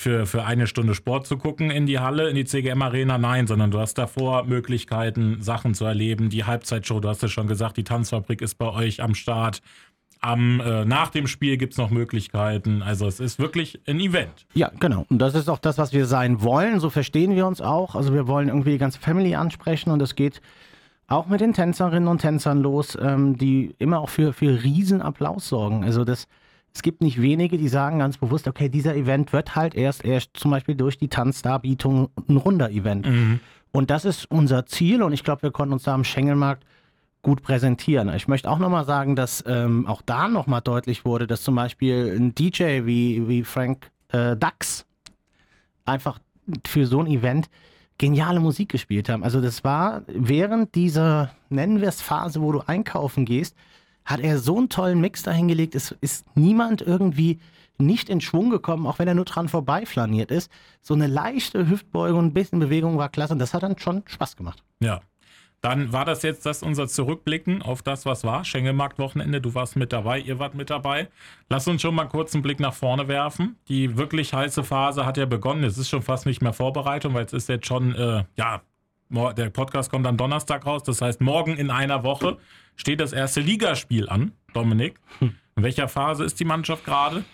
für, 0.00 0.26
für 0.26 0.44
eine 0.44 0.68
Stunde 0.68 0.94
Sport 0.94 1.26
zu 1.26 1.36
gucken 1.36 1.72
in 1.72 1.86
die 1.86 1.98
Halle, 1.98 2.30
in 2.30 2.36
die 2.36 2.44
CGM 2.44 2.80
Arena, 2.82 3.18
nein, 3.18 3.48
sondern 3.48 3.72
du 3.72 3.80
hast 3.80 3.98
davor 3.98 4.44
Möglichkeiten, 4.44 5.42
Sachen 5.42 5.74
zu 5.74 5.84
erleben. 5.84 6.30
Die 6.30 6.44
Halbzeitshow, 6.44 7.00
du 7.00 7.08
hast 7.08 7.24
es 7.24 7.32
schon 7.32 7.48
gesagt, 7.48 7.76
die 7.76 7.84
Tanzfabrik 7.84 8.40
ist 8.40 8.54
bei 8.58 8.72
euch 8.72 9.02
am 9.02 9.16
Start. 9.16 9.60
Am, 10.20 10.60
äh, 10.60 10.84
nach 10.84 11.10
dem 11.10 11.26
Spiel 11.26 11.56
gibt 11.56 11.72
es 11.72 11.78
noch 11.78 11.90
Möglichkeiten. 11.90 12.80
Also 12.80 13.08
es 13.08 13.18
ist 13.18 13.40
wirklich 13.40 13.80
ein 13.88 13.98
Event. 13.98 14.46
Ja, 14.54 14.70
genau. 14.78 15.04
Und 15.10 15.18
das 15.18 15.34
ist 15.34 15.48
auch 15.48 15.58
das, 15.58 15.78
was 15.78 15.92
wir 15.92 16.06
sein 16.06 16.42
wollen. 16.42 16.78
So 16.78 16.90
verstehen 16.90 17.34
wir 17.34 17.46
uns 17.46 17.60
auch. 17.60 17.96
Also 17.96 18.14
wir 18.14 18.28
wollen 18.28 18.48
irgendwie 18.48 18.72
die 18.72 18.78
ganze 18.78 19.00
Family 19.00 19.34
ansprechen 19.34 19.90
und 19.90 20.00
es 20.00 20.14
geht 20.14 20.40
auch 21.08 21.26
mit 21.26 21.40
den 21.40 21.54
Tänzerinnen 21.54 22.08
und 22.08 22.20
Tänzern 22.20 22.60
los, 22.60 22.96
ähm, 23.00 23.36
die 23.36 23.74
immer 23.78 23.98
auch 23.98 24.10
für, 24.10 24.32
für 24.32 24.62
Riesenapplaus 24.62 25.48
sorgen. 25.48 25.82
Also 25.82 26.04
das, 26.04 26.28
es 26.74 26.82
gibt 26.82 27.02
nicht 27.02 27.20
wenige, 27.20 27.58
die 27.58 27.68
sagen 27.68 27.98
ganz 27.98 28.18
bewusst, 28.18 28.46
okay, 28.46 28.68
dieser 28.68 28.94
Event 28.94 29.32
wird 29.32 29.56
halt 29.56 29.74
erst, 29.74 30.04
erst 30.04 30.30
zum 30.34 30.50
Beispiel 30.50 30.74
durch 30.74 30.98
die 30.98 31.08
Tanzdarbietung 31.08 32.10
ein 32.28 32.36
runder 32.36 32.70
Event. 32.70 33.06
Mhm. 33.06 33.40
Und 33.72 33.90
das 33.90 34.04
ist 34.04 34.30
unser 34.30 34.66
Ziel 34.66 35.02
und 35.02 35.12
ich 35.12 35.24
glaube, 35.24 35.42
wir 35.42 35.50
konnten 35.50 35.72
uns 35.72 35.82
da 35.82 35.94
am 35.94 36.04
Schengelmarkt 36.04 36.64
gut 37.22 37.42
präsentieren. 37.42 38.12
Ich 38.14 38.28
möchte 38.28 38.50
auch 38.50 38.58
nochmal 38.58 38.84
sagen, 38.84 39.16
dass 39.16 39.44
ähm, 39.46 39.86
auch 39.86 40.02
da 40.02 40.28
nochmal 40.28 40.60
deutlich 40.60 41.04
wurde, 41.04 41.26
dass 41.26 41.42
zum 41.42 41.56
Beispiel 41.56 42.16
ein 42.16 42.34
DJ 42.34 42.84
wie, 42.84 43.28
wie 43.28 43.44
Frank 43.44 43.90
äh, 44.08 44.36
Dax 44.36 44.86
einfach 45.84 46.18
für 46.66 46.86
so 46.86 47.00
ein 47.00 47.06
Event 47.06 47.48
geniale 47.98 48.40
Musik 48.40 48.68
gespielt 48.68 49.08
haben. 49.08 49.24
Also 49.24 49.40
das 49.40 49.64
war 49.64 50.02
während 50.06 50.74
dieser, 50.74 51.30
nennen 51.48 51.80
wir 51.80 51.88
es 51.88 52.00
Phase, 52.00 52.40
wo 52.40 52.52
du 52.52 52.60
einkaufen 52.60 53.24
gehst, 53.24 53.56
hat 54.08 54.20
er 54.20 54.38
so 54.38 54.56
einen 54.56 54.70
tollen 54.70 55.00
Mix 55.00 55.22
dahingelegt. 55.22 55.74
Es 55.74 55.94
ist 56.00 56.24
niemand 56.34 56.80
irgendwie 56.80 57.38
nicht 57.76 58.08
in 58.08 58.22
Schwung 58.22 58.48
gekommen, 58.48 58.86
auch 58.86 58.98
wenn 58.98 59.06
er 59.06 59.14
nur 59.14 59.26
dran 59.26 59.48
vorbeiflaniert 59.48 60.30
ist. 60.30 60.50
So 60.80 60.94
eine 60.94 61.06
leichte 61.06 61.68
Hüftbeugung, 61.68 62.24
ein 62.24 62.32
bisschen 62.32 62.58
Bewegung 62.58 62.96
war 62.96 63.10
klasse 63.10 63.34
und 63.34 63.38
das 63.38 63.52
hat 63.52 63.62
dann 63.62 63.78
schon 63.78 64.02
Spaß 64.06 64.36
gemacht. 64.36 64.64
Ja. 64.80 65.00
Dann 65.60 65.92
war 65.92 66.04
das 66.04 66.22
jetzt 66.22 66.46
das 66.46 66.62
unser 66.62 66.86
Zurückblicken 66.86 67.62
auf 67.62 67.82
das, 67.82 68.06
was 68.06 68.22
war. 68.22 68.44
Schengelmarkt-Wochenende, 68.44 69.40
du 69.40 69.54
warst 69.54 69.74
mit 69.74 69.92
dabei, 69.92 70.20
ihr 70.20 70.38
wart 70.38 70.54
mit 70.54 70.70
dabei. 70.70 71.08
Lass 71.50 71.66
uns 71.66 71.82
schon 71.82 71.96
mal 71.96 72.06
kurz 72.06 72.32
einen 72.32 72.44
Blick 72.44 72.60
nach 72.60 72.74
vorne 72.74 73.08
werfen. 73.08 73.56
Die 73.68 73.98
wirklich 73.98 74.32
heiße 74.32 74.62
Phase 74.62 75.04
hat 75.04 75.16
ja 75.16 75.26
begonnen. 75.26 75.64
Es 75.64 75.76
ist 75.76 75.88
schon 75.88 76.02
fast 76.02 76.26
nicht 76.26 76.42
mehr 76.42 76.52
Vorbereitung, 76.52 77.12
weil 77.12 77.24
es 77.24 77.32
ist 77.32 77.48
jetzt 77.48 77.66
schon, 77.66 77.94
äh, 77.96 78.24
ja, 78.36 78.62
der 79.10 79.50
Podcast 79.50 79.90
kommt 79.90 80.06
am 80.06 80.16
Donnerstag 80.16 80.66
raus. 80.66 80.82
Das 80.82 81.00
heißt, 81.00 81.20
morgen 81.20 81.56
in 81.56 81.70
einer 81.70 82.04
Woche 82.04 82.38
steht 82.76 83.00
das 83.00 83.12
erste 83.12 83.40
Ligaspiel 83.40 84.08
an, 84.08 84.32
Dominik. 84.52 85.00
Hm. 85.18 85.34
In 85.56 85.62
welcher 85.62 85.88
Phase 85.88 86.24
ist 86.24 86.38
die 86.40 86.44
Mannschaft 86.44 86.84
gerade? 86.84 87.24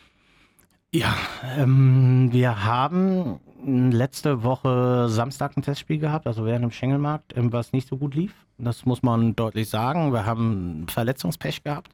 Ja, 0.93 1.15
ähm, 1.59 2.29
wir 2.33 2.65
haben 2.65 3.41
letzte 3.67 4.43
Woche 4.45 5.09
Samstag 5.09 5.57
ein 5.57 5.63
Testspiel 5.63 5.99
gehabt, 5.99 6.27
also 6.27 6.45
während 6.45 6.63
dem 6.63 6.71
Schengelmarkt, 6.71 7.37
ähm, 7.37 7.53
was 7.53 7.73
nicht 7.73 7.89
so 7.89 7.97
gut 7.97 8.15
lief. 8.15 8.33
Das 8.59 8.87
muss 8.87 9.03
man 9.03 9.35
deutlich 9.35 9.69
sagen. 9.69 10.13
Wir 10.13 10.27
haben 10.27 10.87
Verletzungspech 10.89 11.65
gehabt. 11.65 11.91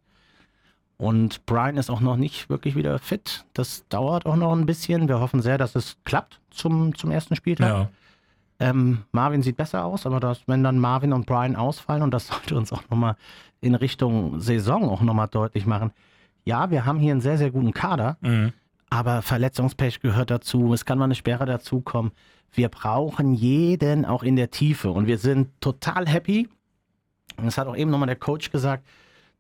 Und 0.99 1.47
Brian 1.47 1.79
ist 1.79 1.89
auch 1.89 2.01
noch 2.01 2.17
nicht 2.17 2.51
wirklich 2.51 2.77
wieder 2.77 2.99
fit. 2.99 3.47
Das 3.55 3.89
dauert 3.89 4.27
auch 4.27 4.37
noch 4.37 4.53
ein 4.53 4.67
bisschen. 4.67 5.09
Wir 5.09 5.19
hoffen 5.19 5.41
sehr, 5.41 5.57
dass 5.57 5.75
es 5.75 5.97
klappt 6.05 6.39
zum, 6.51 6.95
zum 6.95 7.11
ersten 7.11 7.37
Spieltag. 7.37 7.69
Ja. 7.69 7.89
Ähm, 8.61 9.05
Marvin 9.11 9.43
sieht 9.43 9.57
besser 9.57 9.85
aus, 9.85 10.07
aber 10.07 10.21
das, 10.21 10.43
wenn 10.47 10.63
dann 10.63 10.79
Marvin 10.79 11.15
und 11.15 11.27
Brian 11.27 11.57
ausfallen, 11.57 12.03
und 12.03 12.13
das 12.13 12.27
sollte 12.29 12.57
uns 12.57 12.73
auch 12.73 12.83
nochmal 12.91 13.17
in 13.61 13.75
Richtung 13.75 14.39
Saison 14.39 14.89
auch 14.89 15.01
nochmal 15.01 15.29
deutlich 15.29 15.67
machen. 15.67 15.93
Ja, 16.45 16.71
wir 16.71 16.85
haben 16.85 16.99
hier 16.99 17.13
einen 17.13 17.21
sehr, 17.21 17.39
sehr 17.39 17.51
guten 17.51 17.73
Kader, 17.73 18.17
mhm. 18.21 18.53
aber 18.91 19.23
Verletzungspech 19.23 20.01
gehört 20.01 20.31
dazu. 20.31 20.73
Es 20.73 20.85
kann 20.85 20.99
mal 20.99 21.05
eine 21.05 21.15
Sperre 21.15 21.47
dazukommen. 21.47 22.13
Wir 22.53 22.69
brauchen 22.69 23.35
jeden 23.35 24.05
auch 24.05 24.23
in 24.23 24.37
der 24.37 24.51
Tiefe 24.51 24.91
und 24.91 25.07
wir 25.07 25.19
sind 25.19 25.49
total 25.61 26.07
happy. 26.07 26.49
Und 27.37 27.47
das 27.47 27.59
hat 27.59 27.67
auch 27.67 27.77
eben 27.77 27.91
nochmal 27.91 28.09
der 28.09 28.17
Coach 28.17 28.51
gesagt, 28.51 28.87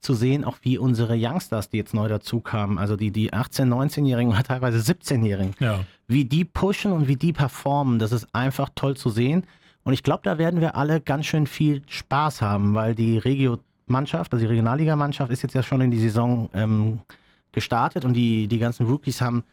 zu 0.00 0.14
sehen, 0.14 0.44
auch 0.44 0.56
wie 0.62 0.78
unsere 0.78 1.14
Youngsters, 1.16 1.68
die 1.68 1.76
jetzt 1.76 1.92
neu 1.94 2.08
dazukamen, 2.08 2.78
also 2.78 2.96
die, 2.96 3.10
die 3.10 3.32
18-, 3.32 3.66
19-Jährigen 3.68 4.32
oder 4.32 4.42
teilweise 4.42 4.78
17-Jährigen, 4.78 5.54
Ja. 5.60 5.80
wie 6.08 6.24
die 6.24 6.44
pushen 6.44 6.92
und 6.92 7.06
wie 7.08 7.16
die 7.16 7.32
performen, 7.32 7.98
das 7.98 8.12
ist 8.12 8.26
einfach 8.34 8.70
toll 8.74 8.96
zu 8.96 9.10
sehen. 9.10 9.44
Und 9.84 9.92
ich 9.92 10.02
glaube, 10.02 10.20
da 10.24 10.38
werden 10.38 10.60
wir 10.60 10.74
alle 10.76 11.00
ganz 11.00 11.26
schön 11.26 11.46
viel 11.46 11.82
Spaß 11.86 12.40
haben, 12.42 12.74
weil 12.74 12.94
die 12.94 13.18
Regio-Mannschaft, 13.18 14.32
also 14.32 14.42
die 14.44 14.48
Regionalliga-Mannschaft, 14.50 15.30
ist 15.32 15.42
jetzt 15.42 15.54
ja 15.54 15.62
schon 15.62 15.80
in 15.80 15.90
die 15.90 15.98
Saison 16.00 16.48
ähm, 16.54 17.00
gestartet 17.52 18.04
und 18.04 18.14
die, 18.14 18.46
die 18.48 18.58
ganzen 18.58 18.86
Rookies 18.86 19.20
haben 19.20 19.44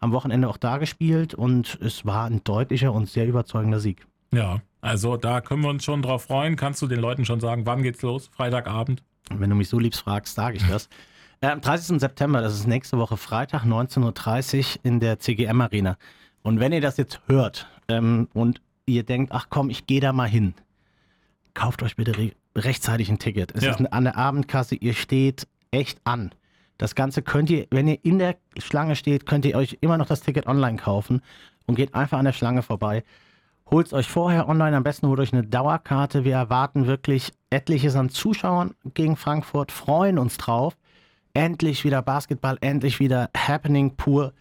am 0.00 0.12
Wochenende 0.12 0.48
auch 0.48 0.56
da 0.58 0.78
gespielt 0.78 1.34
und 1.34 1.78
es 1.80 2.04
war 2.04 2.26
ein 2.26 2.42
deutlicher 2.44 2.92
und 2.92 3.08
sehr 3.08 3.26
überzeugender 3.26 3.80
Sieg. 3.80 4.06
Ja, 4.32 4.60
also 4.82 5.16
da 5.16 5.40
können 5.40 5.62
wir 5.62 5.70
uns 5.70 5.84
schon 5.84 6.02
drauf 6.02 6.24
freuen. 6.24 6.56
Kannst 6.56 6.82
du 6.82 6.86
den 6.86 7.00
Leuten 7.00 7.24
schon 7.24 7.40
sagen, 7.40 7.64
wann 7.64 7.82
geht's 7.82 8.02
los? 8.02 8.28
Freitagabend? 8.32 9.02
Und 9.30 9.40
wenn 9.40 9.50
du 9.50 9.56
mich 9.56 9.68
so 9.68 9.78
liebst 9.78 10.00
fragst, 10.00 10.34
sage 10.34 10.56
ich 10.56 10.66
das. 10.66 10.88
Äh, 11.40 11.48
am 11.48 11.60
30. 11.60 12.00
September, 12.00 12.40
das 12.40 12.54
ist 12.54 12.66
nächste 12.66 12.98
Woche 12.98 13.16
Freitag, 13.16 13.64
19.30 13.64 14.58
Uhr 14.76 14.80
in 14.84 15.00
der 15.00 15.18
CGM 15.18 15.60
Arena. 15.60 15.96
Und 16.42 16.60
wenn 16.60 16.72
ihr 16.72 16.80
das 16.80 16.96
jetzt 16.96 17.20
hört 17.26 17.66
ähm, 17.88 18.28
und 18.32 18.60
ihr 18.86 19.02
denkt, 19.02 19.32
ach 19.32 19.46
komm, 19.50 19.68
ich 19.68 19.86
gehe 19.86 20.00
da 20.00 20.12
mal 20.12 20.28
hin, 20.28 20.54
kauft 21.54 21.82
euch 21.82 21.96
bitte 21.96 22.16
re 22.16 22.32
rechtzeitig 22.56 23.10
ein 23.10 23.18
Ticket. 23.18 23.52
Es 23.54 23.64
Ja. 23.64 23.72
ist 23.72 23.92
an 23.92 24.04
der 24.04 24.16
Abendkasse, 24.16 24.76
ihr 24.76 24.94
steht 24.94 25.46
echt 25.72 26.00
an. 26.04 26.30
Das 26.78 26.94
Ganze 26.94 27.20
könnt 27.20 27.50
ihr, 27.50 27.66
wenn 27.70 27.86
ihr 27.86 27.98
in 28.02 28.18
der 28.18 28.36
Schlange 28.58 28.96
steht, 28.96 29.26
könnt 29.26 29.44
ihr 29.44 29.56
euch 29.56 29.76
immer 29.82 29.98
noch 29.98 30.06
das 30.06 30.22
Ticket 30.22 30.46
online 30.46 30.78
kaufen 30.78 31.20
und 31.66 31.74
geht 31.74 31.94
einfach 31.94 32.18
an 32.18 32.24
der 32.24 32.32
Schlange 32.32 32.62
vorbei. 32.62 33.04
Holt 33.68 33.88
es 33.88 33.92
euch 33.92 34.08
vorher 34.08 34.48
online, 34.48 34.76
am 34.76 34.84
besten 34.84 35.08
holt 35.08 35.18
euch 35.18 35.32
eine 35.32 35.42
Dauerkarte. 35.42 36.24
Wir 36.24 36.34
erwarten 36.34 36.86
wirklich 36.86 37.32
etliches 37.50 37.96
an 37.96 38.10
Zuschauern 38.10 38.74
gegen 38.94 39.16
Frankfurt, 39.16 39.72
freuen 39.72 40.18
uns 40.18 40.38
drauf. 40.38 40.76
Endlich 41.34 41.84
wieder 41.84 42.00
Basketball, 42.00 42.58
endlich 42.60 43.00
wieder 43.00 43.28
Happening 43.36 43.96
pur. 43.96 44.32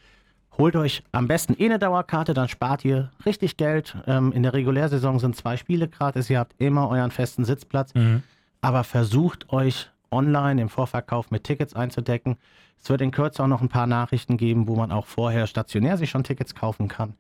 Holt 0.58 0.76
euch 0.76 1.04
am 1.12 1.28
besten 1.28 1.56
eh 1.58 1.66
eine 1.66 1.80
Dauerkarte, 1.80 2.34
dann 2.36 2.48
spart 2.48 2.86
ihr 2.86 3.12
richtig 3.26 3.58
Geld. 3.58 3.98
Ähm, 4.06 4.32
in 4.32 4.44
der 4.44 4.54
Regulärsaison 4.54 5.20
sind 5.20 5.36
zwei 5.36 5.58
Spiele 5.58 5.88
gratis, 5.88 6.30
ihr 6.30 6.40
habt 6.40 6.54
immer 6.60 6.88
euren 6.90 7.12
festen 7.12 7.46
Sitzplatz. 7.46 7.94
Aber 8.62 8.84
versucht 8.84 9.52
euch 9.52 9.90
online 10.12 10.62
im 10.62 10.70
Vorverkauf 10.70 11.32
mit 11.32 11.44
Tickets 11.44 11.76
einzudecken. 11.76 12.38
Es 12.80 12.90
wird 12.90 13.02
in 13.02 13.12
Kürze 13.12 13.44
auch 13.44 13.48
noch 13.48 13.62
ein 13.62 13.70
paar 13.70 13.88
Nachrichten 13.88 14.38
geben, 14.38 14.68
wo 14.68 14.76
man 14.76 14.92
auch 14.92 15.08
vorher 15.08 15.48
stationär 15.48 15.98
sich 15.98 16.12
schon 16.12 16.24
Tickets 16.24 16.54
kaufen 16.54 16.88
kann. 16.88 17.16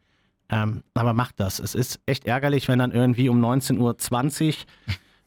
Ähm, 0.50 0.84
aber 0.94 1.14
macht 1.14 1.40
das. 1.40 1.60
Es 1.60 1.74
ist 1.76 2.00
echt 2.06 2.26
ärgerlich, 2.26 2.68
wenn 2.68 2.80
dann 2.80 2.92
irgendwie 2.92 3.30
um 3.30 3.44
19.20 3.44 3.80
Uhr 3.80 4.56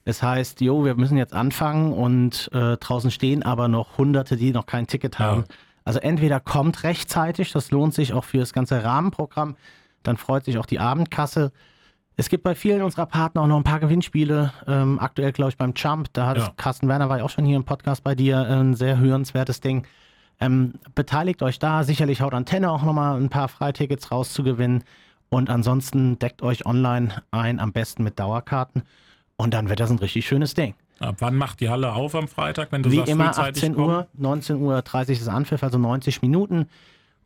es 0.08 0.22
heißt, 0.22 0.62
jo, 0.62 0.86
wir 0.86 0.94
müssen 0.94 1.18
jetzt 1.18 1.34
anfangen 1.34 1.92
und 1.92 2.48
äh, 2.54 2.78
draußen 2.78 3.10
stehen 3.10 3.42
aber 3.42 3.68
noch 3.68 3.98
Hunderte, 3.98 4.38
die 4.38 4.52
noch 4.52 4.64
kein 4.64 4.86
Ticket 4.86 5.18
haben. 5.18 5.44
Also 5.84 6.00
entweder 6.00 6.40
kommt 6.40 6.82
rechtzeitig, 6.82 7.52
das 7.52 7.70
lohnt 7.70 7.92
sich 7.92 8.14
auch 8.14 8.24
für 8.24 8.38
das 8.38 8.54
ganze 8.54 8.82
Rahmenprogramm, 8.82 9.56
dann 10.02 10.16
freut 10.16 10.46
sich 10.46 10.56
auch 10.56 10.64
die 10.64 10.78
Abendkasse. 10.78 11.52
Es 12.16 12.30
gibt 12.30 12.42
bei 12.42 12.54
vielen 12.54 12.80
unserer 12.82 13.04
Partner 13.04 13.42
auch 13.42 13.46
noch 13.46 13.58
ein 13.58 13.64
paar 13.64 13.80
Gewinnspiele. 13.80 14.52
Ähm, 14.66 14.98
aktuell, 14.98 15.32
glaube 15.32 15.50
ich, 15.50 15.58
beim 15.58 15.74
Jump. 15.76 16.08
Da 16.14 16.26
hat 16.26 16.38
Ja. 16.38 16.52
Carsten 16.56 16.88
Werner 16.88 17.10
war 17.10 17.18
ja 17.18 17.24
auch 17.24 17.30
schon 17.30 17.44
hier 17.44 17.56
im 17.56 17.64
Podcast 17.64 18.02
bei 18.02 18.14
dir. 18.14 18.40
Ein 18.40 18.74
sehr 18.74 18.98
hörenswertes 18.98 19.60
Ding. 19.60 19.86
Ähm, 20.40 20.74
beteiligt 20.94 21.42
euch 21.42 21.58
da. 21.58 21.84
Sicherlich 21.84 22.22
haut 22.22 22.32
Antenne 22.32 22.70
auch 22.70 22.82
nochmal 22.82 23.20
ein 23.20 23.28
paar 23.28 23.48
Freitickets 23.48 24.10
rauszugewinnen. 24.10 24.84
Und 25.30 25.50
ansonsten 25.50 26.18
deckt 26.18 26.42
euch 26.42 26.64
online 26.66 27.22
ein, 27.30 27.60
am 27.60 27.72
besten 27.72 28.02
mit 28.02 28.18
Dauerkarten. 28.18 28.82
Und 29.36 29.54
dann 29.54 29.68
wird 29.68 29.80
das 29.80 29.90
ein 29.90 29.98
richtig 29.98 30.26
schönes 30.26 30.54
Ding. 30.54 30.74
Ab 31.00 31.16
wann 31.20 31.36
macht 31.36 31.60
die 31.60 31.68
Halle 31.68 31.92
auf 31.92 32.14
am 32.14 32.26
Freitag, 32.26 32.72
wenn 32.72 32.82
du 32.82 32.90
Wie 32.90 32.96
sagst, 32.96 33.12
immer 33.12 33.26
frühzeitig 33.26 33.62
18 33.62 33.74
kommen? 33.74 33.88
Uhr, 33.94 34.06
19 34.14 34.56
Uhr 34.56 34.82
30 34.82 35.20
ist 35.20 35.28
Anpfiff, 35.28 35.62
also 35.62 35.78
90 35.78 36.22
Minuten. 36.22 36.66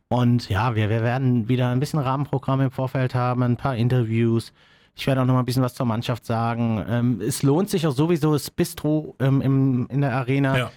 Und 0.09 0.47
ja, 0.49 0.75
wir, 0.75 0.89
wir 0.89 1.01
werden 1.01 1.47
wieder 1.49 1.69
ein 1.69 1.79
bisschen 1.79 1.99
Rahmenprogramm 1.99 2.61
im 2.61 2.69
Vorfeld 2.71 3.15
haben, 3.15 3.41
ein 3.41 3.57
paar 3.57 3.75
Interviews. 3.75 4.53
Ich 4.95 5.07
werde 5.07 5.21
auch 5.21 5.25
noch 5.25 5.33
mal 5.33 5.39
ein 5.39 5.45
bisschen 5.45 5.63
was 5.63 5.73
zur 5.73 5.87
Mannschaft 5.87 6.23
sagen. 6.25 6.85
Ähm, 6.87 7.19
es 7.25 7.41
lohnt 7.41 7.69
sich 7.71 7.87
auch 7.87 7.93
sowieso, 7.95 8.33
das 8.33 8.51
Bistro 8.51 9.15
ähm, 9.19 9.41
im, 9.41 9.87
in 9.87 10.01
der 10.01 10.15
Arena 10.15 10.55
Ja. 10.57 10.71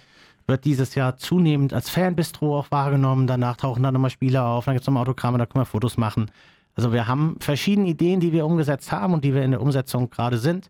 wird 0.47 0.65
dieses 0.65 0.95
Jahr 0.95 1.17
zunehmend 1.17 1.71
als 1.73 1.91
Fanbistro 1.91 2.57
auch 2.57 2.71
wahrgenommen. 2.71 3.27
Danach 3.27 3.57
tauchen 3.57 3.83
dann 3.83 3.93
nochmal 3.93 4.09
Spieler 4.09 4.45
auf, 4.47 4.65
dann 4.65 4.73
gibt 4.73 4.81
es 4.81 4.87
nochmal 4.87 5.01
Autogramme, 5.01 5.37
da 5.37 5.45
können 5.45 5.61
wir 5.61 5.65
Fotos 5.67 5.97
machen. 5.97 6.31
Also 6.77 6.93
wir 6.93 7.07
haben 7.07 7.37
verschiedene 7.39 7.89
Ideen, 7.89 8.19
die 8.19 8.31
wir 8.31 8.45
umgesetzt 8.45 8.91
haben 8.91 9.13
und 9.15 9.25
die 9.25 9.33
wir 9.33 9.41
in 9.41 9.51
der 9.51 9.61
Umsetzung 9.61 10.11
gerade 10.11 10.37
sind. 10.37 10.69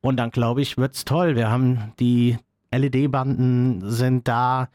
Und 0.00 0.16
dann 0.16 0.30
glaube 0.30 0.62
ich, 0.62 0.78
wird's 0.78 1.04
toll. 1.04 1.36
Wir 1.36 1.50
haben 1.50 1.92
die 2.00 2.38
LED-Banden 2.72 3.82
sind 3.90 4.26
da, 4.26 4.68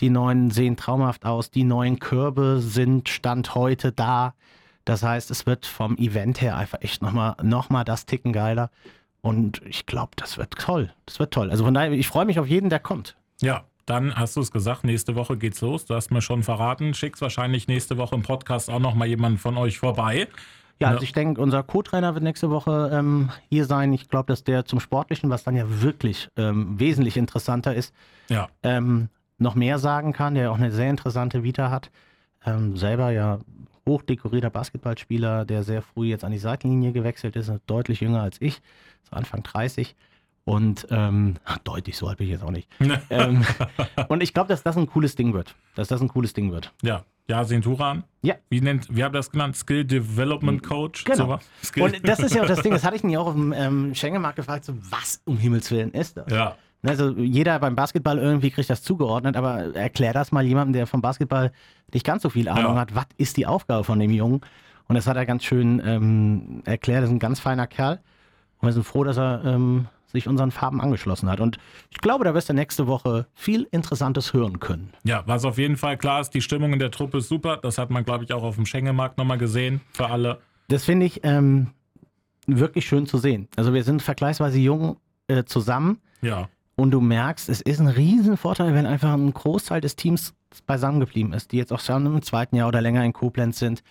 die 0.00 0.10
neuen 0.10 0.50
sehen 0.50 0.76
traumhaft 0.76 1.24
aus, 1.24 1.50
die 1.50 1.62
neuen 1.64 2.00
Körbe 2.00 2.58
sind 2.60 3.08
Stand 3.08 3.54
heute 3.54 3.92
da. 3.92 4.34
Das 4.84 5.04
heißt, 5.04 5.30
es 5.30 5.46
wird 5.46 5.66
vom 5.66 5.96
Event 5.98 6.40
her 6.40 6.56
einfach 6.56 6.80
echt 6.80 7.00
nochmal 7.00 7.36
noch 7.42 7.70
mal 7.70 7.84
das 7.84 8.04
Ticken 8.04 8.32
geiler. 8.32 8.70
Und 9.20 9.62
ich 9.66 9.86
glaube, 9.86 10.12
das 10.16 10.36
wird 10.36 10.54
toll. 10.58 10.92
Das 11.06 11.20
wird 11.20 11.32
toll. 11.32 11.50
Also 11.50 11.64
von 11.64 11.74
daher, 11.74 11.92
ich 11.92 12.08
freue 12.08 12.24
mich 12.24 12.40
auf 12.40 12.48
jeden, 12.48 12.70
der 12.70 12.80
kommt. 12.80 13.16
Ja, 13.40 13.64
dann 13.88 14.14
hast 14.14 14.36
du 14.36 14.40
es 14.40 14.50
gesagt, 14.50 14.84
nächste 14.84 15.14
Woche 15.14 15.36
geht's 15.36 15.60
los. 15.60 15.84
Du 15.86 15.94
hast 15.94 16.10
mir 16.10 16.22
schon 16.22 16.42
verraten. 16.42 16.94
Schickst 16.94 17.22
wahrscheinlich 17.22 17.68
nächste 17.68 17.96
Woche 17.96 18.14
im 18.14 18.22
Podcast 18.22 18.70
auch 18.70 18.80
nochmal 18.80 19.08
jemanden 19.08 19.38
von 19.38 19.56
euch 19.56 19.78
vorbei. 19.78 20.28
Ja, 20.80 20.88
also 20.88 21.02
ich 21.02 21.12
denke, 21.12 21.40
unser 21.40 21.62
Co-Trainer 21.62 22.14
wird 22.14 22.22
nächste 22.22 22.50
Woche 22.50 22.90
ähm, 22.92 23.30
hier 23.50 23.64
sein. 23.64 23.92
Ich 23.92 24.08
glaube, 24.08 24.26
dass 24.26 24.44
der 24.44 24.64
zum 24.64 24.78
Sportlichen, 24.78 25.28
was 25.28 25.42
dann 25.42 25.56
ja 25.56 25.64
wirklich 25.82 26.28
ähm, 26.36 26.78
wesentlich 26.78 27.16
interessanter 27.16 27.74
ist, 27.74 27.92
Ja, 28.28 28.48
ähm, 28.62 29.08
noch 29.38 29.54
mehr 29.54 29.78
sagen 29.78 30.12
kann, 30.12 30.34
der 30.34 30.50
auch 30.52 30.56
eine 30.56 30.70
sehr 30.70 30.90
interessante 30.90 31.42
Vita 31.42 31.70
hat. 31.70 31.90
Ähm, 32.44 32.76
selber 32.76 33.10
ja 33.10 33.38
hochdekorierter 33.86 34.50
Basketballspieler, 34.50 35.44
der 35.44 35.62
sehr 35.64 35.82
früh 35.82 36.06
jetzt 36.06 36.24
an 36.24 36.32
die 36.32 36.38
Seitenlinie 36.38 36.92
gewechselt 36.92 37.34
ist, 37.36 37.50
deutlich 37.66 38.00
jünger 38.00 38.22
als 38.22 38.40
ich, 38.40 38.60
so 39.08 39.16
Anfang 39.16 39.42
30. 39.42 39.96
Und 40.48 40.86
ähm, 40.90 41.34
deutlich, 41.64 41.96
so 41.98 42.06
alt 42.08 42.18
bin 42.18 42.26
ich 42.26 42.32
jetzt 42.32 42.42
auch 42.42 42.50
nicht. 42.50 42.68
ähm, 43.10 43.44
und 44.08 44.22
ich 44.22 44.32
glaube, 44.32 44.48
dass 44.48 44.62
das 44.62 44.76
ein 44.76 44.86
cooles 44.86 45.14
Ding 45.14 45.34
wird. 45.34 45.54
Dass 45.74 45.88
das 45.88 46.00
ein 46.00 46.08
cooles 46.08 46.32
Ding 46.32 46.50
wird. 46.52 46.72
ja. 46.82 47.04
Yasin 47.30 47.60
Turan. 47.60 48.04
Ja. 48.22 48.36
Wie 48.48 48.62
nennt, 48.62 48.86
wie 48.88 49.04
habt 49.04 49.14
ihr 49.14 49.18
das 49.18 49.30
genannt? 49.30 49.54
Skill 49.54 49.84
Development 49.84 50.62
Coach? 50.62 51.04
Genau. 51.04 51.38
So 51.60 51.84
Und 51.84 52.08
das 52.08 52.20
ist 52.20 52.34
ja 52.34 52.40
auch 52.42 52.46
das 52.46 52.62
Ding, 52.62 52.72
das 52.72 52.84
hatte 52.84 52.96
ich 52.96 53.02
ja 53.02 53.18
auch 53.20 53.26
auf 53.26 53.34
dem 53.34 53.52
ähm, 53.52 53.94
Schengenmarkt 53.94 54.36
gefragt, 54.36 54.64
so 54.64 54.72
was 54.90 55.20
um 55.26 55.36
Himmels 55.36 55.70
Willen 55.70 55.90
ist 55.92 56.16
das? 56.16 56.32
ja. 56.32 56.56
Also 56.82 57.10
jeder 57.10 57.58
beim 57.58 57.76
Basketball 57.76 58.16
irgendwie 58.18 58.50
kriegt 58.50 58.70
das 58.70 58.82
zugeordnet, 58.82 59.36
aber 59.36 59.76
erklär 59.76 60.14
das 60.14 60.32
mal 60.32 60.42
jemandem, 60.42 60.72
der 60.72 60.86
vom 60.86 61.02
Basketball 61.02 61.52
nicht 61.92 62.06
ganz 62.06 62.22
so 62.22 62.30
viel 62.30 62.48
Ahnung 62.48 62.76
Ja. 62.76 62.80
hat. 62.80 62.94
Was 62.94 63.04
ist 63.18 63.36
die 63.36 63.44
Aufgabe 63.46 63.84
von 63.84 63.98
dem 63.98 64.10
Jungen? 64.10 64.40
Und 64.86 64.94
das 64.94 65.06
hat 65.06 65.18
er 65.18 65.26
ganz 65.26 65.44
schön 65.44 65.82
ähm, 65.84 66.62
erklärt. 66.64 67.02
Das 67.02 67.10
ist 67.10 67.14
ein 67.14 67.18
ganz 67.18 67.40
feiner 67.40 67.66
Kerl. 67.66 68.00
Und 68.60 68.68
wir 68.68 68.72
sind 68.72 68.84
froh, 68.86 69.04
dass 69.04 69.18
er 69.18 69.42
ähm, 69.44 69.88
sich 70.10 70.26
unseren 70.26 70.50
Farben 70.50 70.80
angeschlossen 70.80 71.28
hat. 71.30 71.40
Und 71.40 71.58
ich 71.90 71.98
glaube, 71.98 72.24
da 72.24 72.34
wirst 72.34 72.48
du 72.48 72.54
nächste 72.54 72.86
Woche 72.86 73.26
viel 73.34 73.68
Interessantes 73.70 74.32
hören 74.32 74.58
können. 74.58 74.92
Ja, 75.04 75.22
was 75.26 75.44
auf 75.44 75.58
jeden 75.58 75.76
Fall 75.76 75.96
klar 75.96 76.20
ist, 76.20 76.30
die 76.30 76.40
Stimmung 76.40 76.72
in 76.72 76.78
der 76.78 76.90
Truppe 76.90 77.18
ist 77.18 77.28
super. 77.28 77.58
Das 77.58 77.78
hat 77.78 77.90
man, 77.90 78.04
glaube 78.04 78.24
ich, 78.24 78.32
auch 78.32 78.42
auf 78.42 78.56
dem 78.56 78.66
Schengemarkt 78.66 79.18
nochmal 79.18 79.38
gesehen. 79.38 79.80
Für 79.92 80.08
alle. 80.08 80.40
Das 80.68 80.84
finde 80.84 81.06
ich 81.06 81.20
ähm, 81.24 81.68
wirklich 82.46 82.86
schön 82.86 83.06
zu 83.06 83.18
sehen. 83.18 83.48
Also 83.56 83.74
wir 83.74 83.84
sind 83.84 84.02
vergleichsweise 84.02 84.58
jung 84.58 84.96
äh, 85.28 85.44
zusammen. 85.44 86.00
Ja. 86.22 86.48
Und 86.76 86.92
du 86.92 87.00
merkst, 87.00 87.48
es 87.48 87.60
ist 87.60 87.80
ein 87.80 87.88
Riesenvorteil, 87.88 88.74
wenn 88.74 88.86
einfach 88.86 89.12
ein 89.12 89.32
Großteil 89.32 89.80
des 89.80 89.96
Teams 89.96 90.34
beisammen 90.66 91.00
geblieben 91.00 91.32
ist, 91.32 91.52
die 91.52 91.56
jetzt 91.56 91.72
auch 91.72 91.80
schon 91.80 92.06
im 92.06 92.22
zweiten 92.22 92.56
Jahr 92.56 92.68
oder 92.68 92.80
länger 92.80 93.04
in 93.04 93.12
Koblenz 93.12 93.58
sind. 93.58 93.82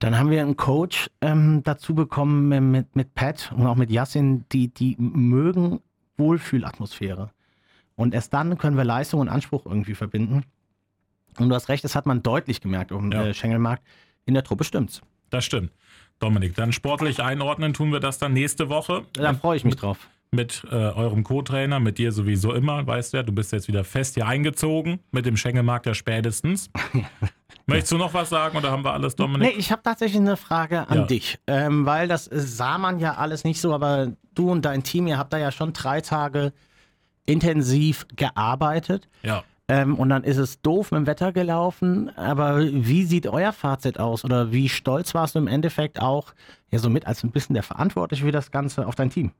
Dann 0.00 0.18
haben 0.18 0.30
wir 0.30 0.42
einen 0.42 0.56
Coach 0.56 1.08
ähm, 1.20 1.62
dazu 1.64 1.94
bekommen 1.94 2.70
mit- 2.70 2.94
mit, 2.96 3.14
Pat 3.14 3.52
und 3.56 3.66
auch 3.66 3.76
mit 3.76 3.90
Yassin, 3.90 4.44
die, 4.52 4.68
die 4.68 4.96
mögen 4.98 5.80
Wohlfühlatmosphäre. 6.16 7.30
Und 7.96 8.12
erst 8.14 8.34
dann 8.34 8.58
können 8.58 8.76
wir 8.76 8.84
Leistung 8.84 9.20
und 9.20 9.28
Anspruch 9.28 9.64
irgendwie 9.66 9.94
verbinden. 9.94 10.42
Und 11.38 11.48
du 11.48 11.54
hast 11.54 11.68
recht, 11.68 11.84
das 11.84 11.94
hat 11.94 12.06
man 12.06 12.22
deutlich 12.22 12.60
gemerkt 12.60 12.92
auf 12.92 13.00
dem 13.00 13.12
Ja. 13.12 13.26
äh, 13.26 13.34
Schengelmarkt. 13.34 13.82
In 14.26 14.34
der 14.34 14.42
Truppe 14.44 14.64
stimmt's. 14.64 15.00
Das 15.30 15.44
stimmt. 15.44 15.70
Dominik, 16.18 16.54
dann 16.54 16.72
sportlich 16.72 17.22
einordnen 17.22 17.72
tun 17.74 17.92
wir 17.92 18.00
das 18.00 18.18
dann 18.18 18.32
nächste 18.32 18.68
Woche. 18.68 19.02
Da 19.14 19.34
freue 19.34 19.56
ich 19.56 19.64
mich 19.64 19.76
drauf. 19.76 19.98
mit 20.30 20.64
äh, 20.70 20.74
eurem 20.74 21.24
Co-Trainer, 21.24 21.80
mit 21.80 21.98
dir 21.98 22.12
sowieso 22.12 22.52
immer, 22.52 22.86
weißt 22.86 23.12
du 23.12 23.16
ja, 23.18 23.22
du 23.22 23.32
bist 23.32 23.52
jetzt 23.52 23.68
wieder 23.68 23.84
fest 23.84 24.14
hier 24.14 24.26
eingezogen, 24.26 25.00
mit 25.12 25.26
dem 25.26 25.36
Schengemarkt 25.36 25.86
ja 25.86 25.94
spätestens. 25.94 26.70
Möchtest 27.66 27.92
du 27.92 27.98
noch 27.98 28.12
was 28.14 28.28
sagen 28.28 28.56
oder 28.58 28.70
haben 28.70 28.84
wir 28.84 28.92
alles, 28.92 29.16
Dominik? 29.16 29.52
Nee, 29.54 29.58
ich 29.58 29.72
habe 29.72 29.82
tatsächlich 29.82 30.20
eine 30.20 30.36
Frage 30.36 30.88
an 30.88 30.98
Ja. 30.98 31.04
dich, 31.06 31.38
ähm, 31.46 31.86
weil 31.86 32.08
das 32.08 32.28
äh, 32.28 32.38
sah 32.40 32.78
man 32.78 32.98
ja 32.98 33.14
alles 33.14 33.44
nicht 33.44 33.60
so, 33.60 33.74
aber 33.74 34.12
du 34.34 34.50
und 34.50 34.64
dein 34.64 34.82
Team, 34.82 35.06
ihr 35.06 35.18
habt 35.18 35.32
da 35.32 35.38
ja 35.38 35.50
schon 35.50 35.72
drei 35.72 36.00
Tage 36.00 36.52
intensiv 37.26 38.06
gearbeitet. 38.14 39.08
Ja. 39.22 39.44
Ähm, 39.66 39.94
und 39.94 40.10
dann 40.10 40.24
ist 40.24 40.36
es 40.36 40.60
doof 40.60 40.90
mit 40.90 40.98
dem 40.98 41.06
Wetter 41.06 41.32
gelaufen. 41.32 42.10
Aber 42.18 42.60
wie 42.60 43.04
sieht 43.04 43.26
euer 43.26 43.52
Fazit 43.52 43.98
aus? 43.98 44.22
Oder 44.24 44.52
wie 44.52 44.68
stolz 44.68 45.14
warst 45.14 45.34
du 45.34 45.38
im 45.38 45.46
Endeffekt 45.46 46.00
auch, 46.02 46.34
ja, 46.70 46.78
so 46.78 46.90
mit 46.90 47.06
als 47.06 47.24
ein 47.24 47.30
bisschen 47.30 47.54
der 47.54 47.62
Verantwortliche 47.62 48.24
für 48.26 48.32
das 48.32 48.50
Ganze 48.50 48.86
auf 48.86 48.94
dein 48.94 49.08
Team? 49.08 49.32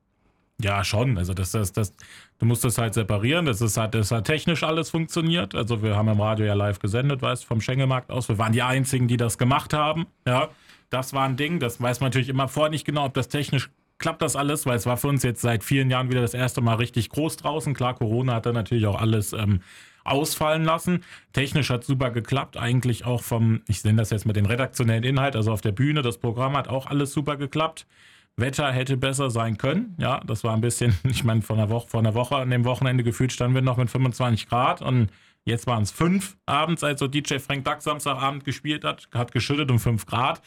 Ja, 0.61 0.83
schon. 0.83 1.17
Also 1.17 1.33
das, 1.33 1.51
das, 1.51 1.73
das, 1.73 1.93
du 2.39 2.45
musst 2.45 2.63
das 2.63 2.77
halt 2.77 2.93
separieren. 2.93 3.45
Das 3.45 3.59
ist 3.61 3.77
halt, 3.77 3.93
das 3.93 4.11
hat 4.11 4.25
technisch 4.25 4.63
alles 4.63 4.89
funktioniert. 4.89 5.53
Also 5.53 5.83
wir 5.83 5.95
haben 5.95 6.07
im 6.07 6.21
Radio 6.21 6.45
ja 6.45 6.53
live 6.53 6.79
gesendet, 6.79 7.21
weißt 7.21 7.43
vom 7.43 7.59
Schengelmarkt 7.59 8.09
aus. 8.09 8.29
Wir 8.29 8.37
waren 8.37 8.53
die 8.53 8.61
einzigen, 8.61 9.07
die 9.07 9.17
das 9.17 9.37
gemacht 9.37 9.73
haben. 9.73 10.05
Ja, 10.25 10.49
das 10.89 11.13
war 11.13 11.25
ein 11.25 11.35
Ding. 11.35 11.59
Das 11.59 11.81
weiß 11.81 11.99
man 11.99 12.07
natürlich 12.07 12.29
immer 12.29 12.47
vorher 12.47 12.69
nicht 12.69 12.85
genau, 12.85 13.05
ob 13.05 13.13
das 13.13 13.27
technisch 13.27 13.69
klappt 13.97 14.21
das 14.21 14.35
alles, 14.35 14.65
weil 14.65 14.75
es 14.75 14.85
war 14.85 14.97
für 14.97 15.07
uns 15.07 15.23
jetzt 15.23 15.41
seit 15.41 15.63
vielen 15.63 15.89
Jahren 15.89 16.09
wieder 16.09 16.21
das 16.21 16.33
erste 16.33 16.61
Mal 16.61 16.75
richtig 16.75 17.09
groß 17.09 17.37
draußen. 17.37 17.73
Klar, 17.73 17.95
Corona 17.95 18.35
hat 18.35 18.45
da 18.45 18.51
natürlich 18.51 18.87
auch 18.87 18.99
alles 18.99 19.33
ähm, 19.33 19.61
ausfallen 20.03 20.63
lassen. 20.63 21.03
Technisch 21.33 21.69
hat 21.69 21.83
super 21.83 22.11
geklappt, 22.11 22.57
eigentlich 22.57 23.05
auch 23.05 23.23
vom, 23.23 23.61
ich 23.67 23.83
nenne 23.83 23.97
das 23.97 24.09
jetzt 24.09 24.25
mit 24.25 24.35
dem 24.35 24.45
redaktionellen 24.45 25.03
Inhalt, 25.03 25.35
also 25.35 25.51
auf 25.51 25.61
der 25.61 25.71
Bühne, 25.71 26.01
das 26.01 26.17
Programm 26.17 26.55
hat 26.55 26.67
auch 26.67 26.87
alles 26.87 27.13
super 27.13 27.37
geklappt. 27.37 27.87
Wetter 28.37 28.71
hätte 28.71 28.97
besser 28.97 29.29
sein 29.29 29.57
können. 29.57 29.95
Ja, 29.97 30.21
das 30.25 30.43
war 30.43 30.53
ein 30.53 30.61
bisschen, 30.61 30.97
ich 31.03 31.23
meine, 31.23 31.41
von 31.41 31.57
der 31.57 31.69
Woche, 31.69 31.87
von 31.87 32.03
der 32.03 32.13
Woche 32.13 32.35
an 32.35 32.49
dem 32.49 32.65
Wochenende 32.65 33.03
gefühlt 33.03 33.31
standen 33.31 33.55
wir 33.55 33.61
noch 33.61 33.77
mit 33.77 33.89
25 33.89 34.47
Grad 34.47 34.81
und 34.81 35.09
jetzt 35.45 35.67
waren 35.67 35.83
es 35.83 35.91
fünf 35.91 36.37
abends, 36.45 36.83
als 36.83 36.99
so 36.99 37.07
DJ 37.07 37.39
Frank 37.39 37.65
Duck 37.65 37.81
Samstagabend 37.81 38.43
gespielt 38.43 38.83
hat, 38.83 39.07
hat 39.13 39.31
geschüttet 39.31 39.71
um 39.71 39.79
fünf 39.79 40.05
Grad. 40.05 40.41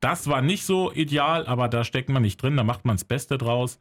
Das 0.00 0.28
war 0.28 0.42
nicht 0.42 0.64
so 0.64 0.92
ideal, 0.92 1.46
aber 1.46 1.68
da 1.68 1.84
steckt 1.84 2.08
man 2.08 2.22
nicht 2.22 2.40
drin, 2.40 2.56
da 2.56 2.64
macht 2.64 2.84
man 2.84 2.96
das 2.96 3.04
Beste 3.04 3.38
draus. 3.38 3.80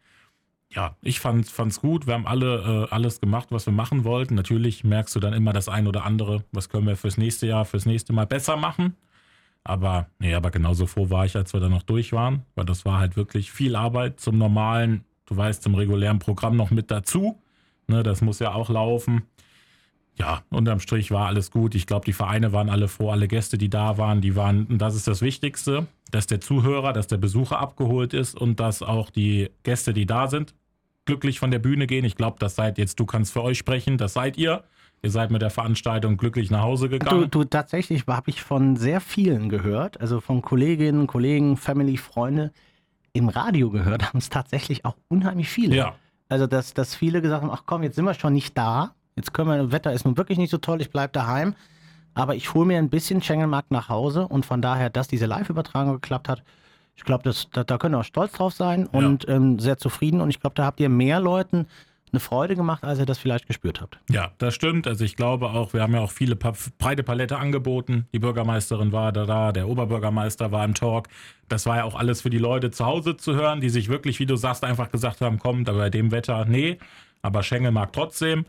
Ja, 0.70 0.98
ich 1.02 1.20
fand 1.20 1.48
es 1.48 1.80
gut. 1.80 2.08
Wir 2.08 2.16
haben 2.16 2.28
alle 2.28 2.88
äh, 2.90 2.94
alles 2.94 3.22
gemacht, 3.22 3.48
was 3.52 3.66
wir 3.66 3.74
machen 3.74 4.04
wollten. 4.04 4.36
Natürlich 4.36 4.84
merkst 4.84 5.16
du 5.16 5.20
dann 5.20 5.34
immer 5.34 5.54
das 5.54 5.70
ein 5.70 5.88
oder 5.88 6.04
andere, 6.06 6.44
was 6.52 6.70
können 6.70 6.88
wir 6.88 6.98
fürs 6.98 7.18
nächste 7.18 7.48
Jahr, 7.48 7.66
fürs 7.66 7.86
nächste 7.86 8.12
Mal 8.14 8.26
besser 8.26 8.58
machen. 8.58 8.98
Aber, 9.68 10.08
nee, 10.20 10.36
aber 10.36 10.52
genauso 10.52 10.86
froh 10.86 11.10
war 11.10 11.26
ich, 11.26 11.36
als 11.36 11.52
wir 11.54 11.60
da 11.60 11.68
noch 11.70 11.82
durch 11.82 12.14
waren, 12.14 12.44
weil 12.54 12.66
das 12.66 12.86
war 12.86 13.00
halt 13.00 13.18
wirklich 13.18 13.52
viel 13.52 13.76
Arbeit 13.76 14.20
zum 14.20 14.38
normalen, 14.38 15.04
du 15.26 15.36
weißt, 15.36 15.64
zum 15.64 15.74
regulären 15.74 16.20
Programm 16.20 16.56
noch 16.56 16.70
mit 16.70 16.92
dazu. 16.92 17.42
Ne, 17.88 18.04
das 18.04 18.22
muss 18.22 18.40
ja 18.40 18.54
auch 18.54 18.70
laufen. 18.70 19.24
Ja, 20.18 20.44
unterm 20.50 20.80
Strich 20.80 21.12
war 21.12 21.28
alles 21.28 21.52
gut. 21.52 21.76
Ich 21.76 21.88
glaube, 21.88 22.06
die 22.06 22.14
Vereine 22.14 22.54
waren 22.54 22.70
alle 22.70 22.88
froh, 22.88 23.10
alle 23.10 23.28
Gäste, 23.28 23.58
die 23.58 23.70
da 23.70 23.98
waren, 23.98 24.22
die 24.22 24.36
waren, 24.36 24.66
und 24.68 24.78
das 24.78 24.96
ist 24.96 25.08
das 25.08 25.22
Wichtigste, 25.22 25.88
dass 26.12 26.28
der 26.28 26.40
Zuhörer, 26.40 26.94
dass 26.94 27.08
der 27.08 27.18
Besucher 27.18 27.60
abgeholt 27.60 28.14
ist 28.14 28.36
und 28.36 28.60
dass 28.60 28.82
auch 28.84 29.10
die 29.10 29.50
Gäste, 29.64 29.94
die 29.94 30.06
da 30.06 30.28
sind, 30.28 30.54
glücklich 31.06 31.40
von 31.40 31.52
der 31.52 31.60
Bühne 31.60 31.88
gehen. 31.88 32.06
Ich 32.06 32.16
glaube, 32.16 32.38
das 32.40 32.56
seid 32.56 32.78
jetzt, 32.78 33.00
du 33.00 33.06
kannst 33.06 33.34
für 33.34 33.44
euch 33.44 33.58
sprechen, 33.58 33.98
das 33.98 34.14
seid 34.14 34.38
ihr. 34.38 34.64
Ihr 35.06 35.12
seid 35.12 35.30
mit 35.30 35.44
der 35.44 35.52
Veranstaltung 35.52 36.18
glücklich 36.18 36.50
nach 36.50 36.64
Hause 36.64 36.90
gegangen. 36.90 37.22
Du, 37.22 37.28
du 37.28 37.44
tatsächlich 37.44 38.06
habe 38.08 38.28
ich 38.32 38.42
von 38.42 38.76
sehr 38.76 39.00
vielen 39.00 39.50
gehört, 39.50 40.02
also 40.02 40.20
von 40.20 40.42
Kolleginnen, 40.42 41.06
Kollegen, 41.06 41.58
Family, 41.58 41.98
Freunde 41.98 42.52
im 43.14 43.30
Radio 43.30 43.70
gehört, 43.70 44.10
haben 44.10 44.18
es 44.18 44.30
tatsächlich 44.30 44.84
auch 44.84 44.96
unheimlich 45.08 45.48
viele. 45.48 45.76
Ja. 45.76 45.94
Also 46.28 46.48
dass, 46.48 46.74
dass 46.74 46.96
viele 46.96 47.22
gesagt 47.22 47.44
haben, 47.44 47.52
ach 47.52 47.64
komm, 47.68 47.84
jetzt 47.84 47.96
sind 47.98 48.06
wir 48.06 48.16
schon 48.16 48.34
nicht 48.34 48.58
da. 48.58 48.96
Jetzt 49.16 49.32
können 49.32 49.48
wir, 49.48 49.58
das 49.62 49.72
Wetter 49.72 49.94
ist 49.94 50.06
nun 50.06 50.18
wirklich 50.18 50.40
nicht 50.40 50.50
so 50.50 50.58
toll, 50.58 50.82
ich 50.82 50.90
bleibe 50.90 51.14
daheim. 51.14 51.54
Aber 52.16 52.34
ich 52.34 52.56
hole 52.56 52.66
mir 52.66 52.80
ein 52.80 52.90
bisschen 52.90 53.22
Schengelmarkt 53.22 53.70
nach 53.70 53.90
Hause 53.90 54.28
und 54.28 54.44
von 54.44 54.60
daher, 54.60 54.90
dass 54.90 55.08
diese 55.08 55.28
Live-Übertragung 55.28 55.94
geklappt 55.94 56.30
hat, 56.30 56.44
ich 56.96 57.04
glaube, 57.04 57.32
da, 57.52 57.64
da 57.64 57.78
können 57.78 57.94
wir 57.94 58.00
auch 58.00 58.06
stolz 58.06 58.32
drauf 58.32 58.54
sein 58.54 58.88
und 58.88 59.26
ja. 59.26 59.36
ähm, 59.36 59.60
sehr 59.60 59.78
zufrieden. 59.78 60.20
Und 60.20 60.32
ich 60.32 60.40
glaube, 60.40 60.56
da 60.56 60.66
habt 60.66 60.80
ihr 60.80 60.90
mehr 60.90 61.20
Leuten 61.20 61.68
eine 62.16 62.20
Freude 62.22 62.56
gemacht, 62.56 62.84
als 62.84 63.00
ihr 63.00 63.06
das 63.06 63.18
vielleicht 63.18 63.48
gespürt 63.48 63.82
habt. 63.82 64.00
Ja, 64.10 64.32
das 64.38 64.56
stimmt. 64.56 64.88
Also 64.88 65.04
ich 65.04 65.16
glaube 65.16 65.50
auch, 65.50 65.74
wir 65.74 65.82
haben 65.82 65.94
ja 65.94 66.00
auch 66.00 66.12
viele 66.12 66.36
breite 66.36 67.04
Palette 67.04 67.38
angeboten. 67.38 68.08
Die 68.14 68.20
Bürgermeisterin 68.20 68.92
war 68.92 69.12
da, 69.12 69.26
da, 69.26 69.52
der 69.52 69.68
Oberbürgermeister 69.68 70.52
war 70.52 70.64
im 70.66 70.74
Talk. 70.74 71.08
Das 71.50 71.66
war 71.66 71.78
ja 71.78 71.84
auch 71.84 71.96
alles 71.96 72.22
für 72.22 72.30
die 72.30 72.38
Leute 72.38 72.72
zu 72.72 72.86
Hause 72.86 73.18
zu 73.18 73.36
hören, 73.36 73.62
die 73.62 73.70
sich 73.70 73.90
wirklich, 73.90 74.20
wie 74.20 74.26
du 74.26 74.36
sagst, 74.36 74.64
einfach 74.64 74.92
gesagt 74.92 75.22
haben, 75.22 75.40
komm, 75.40 75.64
bei 75.66 75.90
dem 75.90 76.12
Wetter, 76.12 76.46
nee, 76.46 76.80
aber 77.22 77.44
Schengel 77.44 77.72
mag 77.72 77.94
trotzdem. 77.94 78.46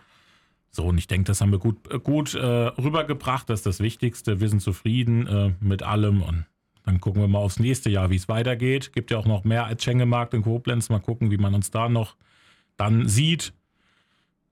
So, 0.70 0.84
und 0.84 0.98
ich 0.98 1.06
denke, 1.06 1.26
das 1.26 1.40
haben 1.40 1.52
wir 1.52 1.58
gut, 1.58 1.76
gut 2.04 2.34
äh, 2.34 2.38
rübergebracht. 2.38 3.48
Das 3.48 3.60
ist 3.60 3.66
das 3.66 3.80
Wichtigste. 3.80 4.40
Wir 4.40 4.48
sind 4.48 4.60
zufrieden 4.60 5.26
äh, 5.26 5.52
mit 5.60 5.82
allem 5.82 6.22
und 6.22 6.44
dann 6.84 7.00
gucken 7.00 7.20
wir 7.20 7.28
mal 7.28 7.40
aufs 7.40 7.58
nächste 7.58 7.90
Jahr, 7.90 8.10
wie 8.10 8.16
es 8.16 8.28
weitergeht. 8.28 8.92
Gibt 8.92 9.10
ja 9.10 9.18
auch 9.18 9.26
noch 9.26 9.42
mehr 9.42 9.66
als 9.66 9.82
Schengemarkt 9.82 10.34
in 10.34 10.42
Koblenz. 10.42 10.88
Mal 10.88 11.00
gucken, 11.00 11.30
wie 11.30 11.36
man 11.36 11.54
uns 11.54 11.70
da 11.70 11.88
noch 11.88 12.14
dann 12.76 13.08
sieht. 13.08 13.52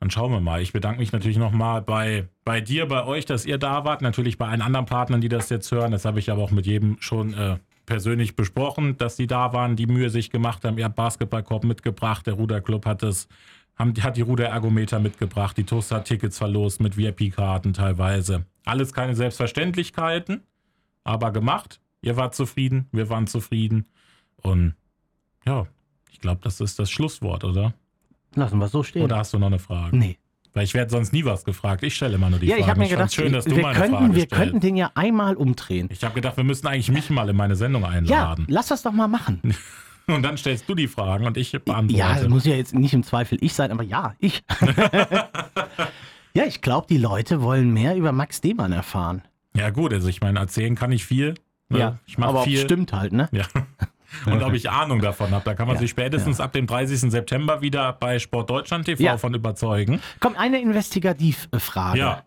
Dann 0.00 0.11
schauen 0.11 0.33
wir 0.33 0.40
mal. 0.40 0.61
Ich 0.61 0.72
bedanke 0.72 1.01
mich 1.01 1.12
natürlich 1.12 1.38
nochmal 1.38 1.81
bei, 1.83 2.29
bei 2.44 2.61
dir, 2.61 2.87
bei 2.87 3.05
euch, 3.07 3.25
dass 3.25 3.46
ihr 3.46 3.59
da 3.59 3.85
wart. 3.85 4.03
Natürlich 4.03 4.38
bei 4.38 4.46
allen 4.48 4.61
anderen 4.61 4.87
Partnern, 4.87 5.20
die 5.20 5.29
das 5.29 5.48
jetzt 5.48 5.70
hören. 5.72 5.92
Das 5.92 6.05
habe 6.05 6.18
ich 6.18 6.31
aber 6.31 6.42
auch 6.42 6.51
mit 6.51 6.66
jedem 6.66 6.96
schon 7.01 7.33
äh, 7.35 7.59
persönlich 7.87 8.37
besprochen, 8.37 8.96
dass 8.96 9.16
die 9.16 9.27
da 9.27 9.53
waren, 9.53 9.77
die 9.77 9.87
Mühe 9.87 10.11
sich 10.11 10.31
gemacht 10.31 10.64
haben. 10.64 10.79
Ihr 10.79 10.85
habt 10.85 10.96
Basketballkorb 10.96 11.64
mitgebracht. 11.64 12.27
Der 12.27 12.35
Ruderclub 12.35 12.87
hat 12.87 13.03
es, 13.03 13.29
haben, 13.77 13.94
hat 14.03 14.16
die 14.16 14.22
Ruderergometer 14.22 14.98
mitgebracht. 14.98 15.57
Die 15.57 15.64
Toaster 15.64 16.05
Tickets 16.05 16.38
verlost 16.38 16.81
mit 16.81 16.96
VIP-Karten 16.96 17.72
teilweise. 17.72 18.46
Alles 18.64 18.92
keine 18.92 19.14
Selbstverständlichkeiten, 19.14 20.42
aber 21.03 21.31
gemacht. 21.31 21.81
Ihr 22.03 22.16
wart 22.16 22.35
zufrieden, 22.35 22.88
wir 22.92 23.09
waren 23.09 23.27
zufrieden. 23.27 23.87
Und 24.37 24.75
ja, 25.46 25.66
ich 26.11 26.20
glaube, 26.20 26.40
das 26.42 26.61
ist 26.61 26.79
das 26.79 26.90
Schlusswort, 26.90 27.44
oder? 27.44 27.75
Lassen 28.37 28.59
wir 28.59 28.68
so 28.68 28.83
stehen. 28.83 29.03
Oder 29.03 29.18
hast 29.18 29.33
du 29.33 29.38
noch 29.38 29.49
eine 29.49 29.59
Frage? 29.59 29.97
Nee. 29.97 30.18
Weil 30.53 30.64
ich 30.64 30.75
werde 30.75 30.90
sonst 30.90 31.12
nie 31.12 31.25
was 31.25 31.44
gefragt. 31.44 31.83
Ich 31.83 31.97
stelle 31.97 32.14
immer 32.14 32.31
nur 32.31 32.38
die 32.38 32.47
ja, 32.47 32.57
Fragen. 32.57 32.61
Ja, 32.61 32.66
ich 32.66 32.70
habe 32.70 32.81
mir 32.81 32.88
gedacht, 32.88 33.12
schön, 33.12 33.33
dass 33.33 33.44
du 33.44 33.57
wir, 33.57 33.62
meine 33.62 33.79
könnten, 33.79 33.97
Frage 33.97 34.14
wir 34.14 34.23
stellst. 34.23 34.35
könnten 34.35 34.61
den 34.61 34.77
ja 34.77 34.90
einmal 34.94 35.35
umdrehen. 35.35 35.88
Ich 35.90 36.05
habe 36.05 36.14
gedacht, 36.14 36.37
wir 36.37 36.44
müssten 36.44 36.68
eigentlich 36.68 36.90
mich 36.90 37.11
mal 37.11 37.29
in 37.29 37.37
meine 37.37 37.57
Sendung 37.57 37.85
einladen. 37.85 38.47
Ja, 38.49 38.55
lass 38.55 38.68
das 38.68 38.83
doch 38.83 38.92
mal 38.92 39.09
machen. 39.09 39.40
Und 40.07 40.23
dann 40.23 40.37
stellst 40.37 40.68
du 40.68 40.75
die 40.75 40.87
Fragen 40.87 41.27
und 41.27 41.38
ich 41.38 41.53
beantworte. 41.53 41.99
Ja, 41.99 42.14
das 42.14 42.29
muss 42.29 42.44
ja 42.44 42.55
jetzt 42.55 42.75
nicht 42.75 42.92
im 42.92 43.05
Zweifel 43.05 43.38
ich 43.40 43.55
sein, 43.55 43.73
aber 43.73 43.83
ja, 43.83 44.14
ich. 44.18 44.44
ja, 46.35 46.44
ich 46.44 46.61
glaube, 46.61 46.87
die 46.90 46.99
Leute 46.99 47.40
wollen 47.40 47.73
mehr 47.73 47.97
über 47.97 48.12
Max 48.12 48.42
Demann 48.42 48.73
erfahren. 48.73 49.23
Ja, 49.57 49.70
gut, 49.70 49.94
also 49.94 50.09
ich 50.09 50.20
meine, 50.20 50.40
erzählen 50.40 50.75
kann 50.75 50.92
ich 50.92 51.07
viel. 51.07 51.35
Ne? 51.70 51.79
Ja, 51.79 51.99
ich 52.05 52.18
mache 52.18 52.31
aber 52.31 52.42
viel. 52.42 52.59
stimmt 52.59 52.92
halt, 52.92 53.14
ne? 53.14 53.31
Ja. 53.33 53.44
Und 54.27 54.42
ob 54.42 54.53
ich 54.55 54.70
Ahnung 54.70 55.00
davon 55.00 55.31
habe, 55.31 55.44
da 55.44 55.55
kann 55.55 55.66
man 55.66 55.77
Ja, 55.77 55.81
sich 55.81 55.90
spätestens 55.90 56.40
ab 56.40 56.53
dem 56.53 56.66
30. 56.66 57.11
September 57.11 57.61
wieder 57.62 57.92
bei 57.92 58.18
Sport 58.18 58.50
Deutschland 58.50 58.85
TV 58.87 59.03
Ja. 59.03 59.16
von 59.18 59.35
überzeugen. 59.35 60.00
Komm, 60.20 60.35
eine 60.37 60.61
Investigativfrage. 60.61 61.98
Ja. 61.98 62.22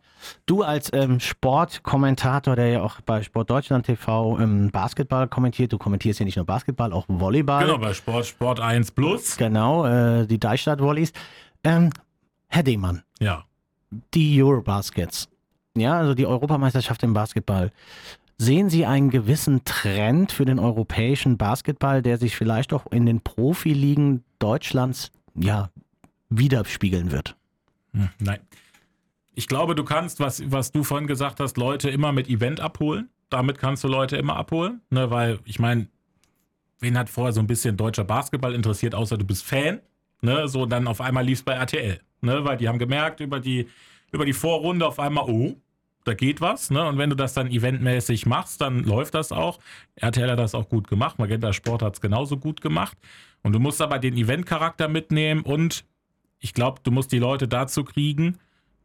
Du 0.45 0.63
als 0.63 0.91
ähm, 0.93 1.19
Sportkommentator, 1.19 2.55
der 2.55 2.67
ja 2.69 2.81
auch 2.81 2.99
bei 3.01 3.21
Sport 3.23 3.49
Deutschland 3.49 3.85
TV 3.85 4.39
ähm, 4.39 4.71
Basketball 4.71 5.27
kommentiert, 5.27 5.71
du 5.71 5.77
kommentierst 5.77 6.19
ja 6.19 6.25
nicht 6.25 6.35
nur 6.37 6.45
Basketball, 6.45 6.91
auch 6.91 7.05
Volleyball. 7.07 7.65
Genau, 7.65 7.77
bei 7.77 7.93
Sport, 7.93 8.25
Sport 8.25 8.59
1 8.59 8.91
Plus. 8.91 9.37
Genau, 9.37 9.85
äh, 9.85 10.25
die 10.25 10.39
Deichstadt-Volleys. 10.39 11.13
Ähm, 11.63 11.91
Herr 12.47 12.63
Demann, 12.63 13.03
Ja. 13.19 13.43
die 14.13 14.41
Eurobaskets, 14.41 15.29
ja, 15.77 15.97
also 15.97 16.13
die 16.13 16.25
Europameisterschaft 16.25 17.03
im 17.03 17.13
Basketball. 17.13 17.71
Sehen 18.39 18.69
Sie 18.69 18.85
einen 18.85 19.09
gewissen 19.09 19.65
Trend 19.65 20.31
für 20.31 20.45
den 20.45 20.59
europäischen 20.59 21.37
Basketball, 21.37 22.03
der 22.03 22.17
sich 22.17 22.35
vielleicht 22.35 22.71
auch 22.71 22.85
in 22.91 23.05
den 23.05 23.21
Profiligen 23.21 24.23
Deutschlands 24.37 25.11
ja, 25.33 25.71
widerspiegeln 26.29 27.11
wird? 27.11 27.35
Hm, 27.93 28.09
Nein. 28.19 28.39
Ich 29.33 29.47
glaube, 29.47 29.75
du 29.75 29.83
kannst, 29.83 30.19
was, 30.19 30.41
was 30.51 30.71
du 30.71 30.83
vorhin 30.83 31.07
gesagt 31.07 31.39
hast, 31.39 31.57
Leute 31.57 31.89
immer 31.89 32.11
mit 32.11 32.27
Event 32.27 32.59
abholen. 32.59 33.09
Damit 33.29 33.59
kannst 33.59 33.83
du 33.83 33.87
Leute 33.87 34.17
immer 34.17 34.35
abholen. 34.35 34.81
Ne, 34.89 35.11
weil, 35.11 35.39
ich 35.45 35.59
meine, 35.59 35.87
wen 36.79 36.97
hat 36.97 37.09
vorher 37.09 37.33
so 37.33 37.39
ein 37.39 37.47
bisschen 37.47 37.77
deutscher 37.77 38.03
Basketball 38.03 38.53
interessiert, 38.53 38.95
außer 38.95 39.17
du 39.17 39.25
bist 39.25 39.43
Fan? 39.43 39.79
Ne, 40.21 40.47
so 40.47 40.65
dann 40.65 40.87
auf 40.87 41.01
einmal 41.01 41.23
lief 41.23 41.39
es 41.39 41.43
bei 41.43 41.53
RTL. 41.53 41.99
Ne, 42.21 42.45
weil 42.45 42.57
die 42.57 42.67
haben 42.67 42.79
gemerkt 42.79 43.19
über 43.19 43.39
die, 43.39 43.67
über 44.11 44.25
die 44.25 44.33
Vorrunde 44.33 44.87
auf 44.87 44.99
einmal, 44.99 45.25
oh, 45.27 45.55
da 46.07 46.13
geht 46.13 46.41
was. 46.41 46.69
Ne? 46.71 46.85
Und 46.87 46.97
wenn 46.97 47.09
du 47.09 47.15
das 47.15 47.33
dann 47.33 47.47
eventmäßig 47.51 48.25
machst, 48.25 48.61
dann 48.61 48.83
läuft 48.83 49.13
das 49.13 49.31
auch. 49.31 49.59
RTL 49.95 50.31
hat 50.31 50.39
das 50.39 50.55
auch 50.55 50.69
gut 50.69 50.87
gemacht. 50.87 51.19
Magenta 51.19 51.53
Sport 51.53 51.81
hat 51.81 51.95
es 51.95 52.01
genauso 52.01 52.37
gut 52.37 52.61
gemacht. 52.61 52.97
Und 53.43 53.53
du 53.53 53.59
musst 53.59 53.81
aber 53.81 53.99
den 53.99 54.15
Eventcharakter 54.17 54.87
mitnehmen 54.87 55.41
und 55.41 55.85
ich 56.39 56.53
glaube, 56.53 56.81
du 56.83 56.91
musst 56.91 57.11
die 57.11 57.19
Leute 57.19 57.47
dazu 57.47 57.83
kriegen, 57.83 58.37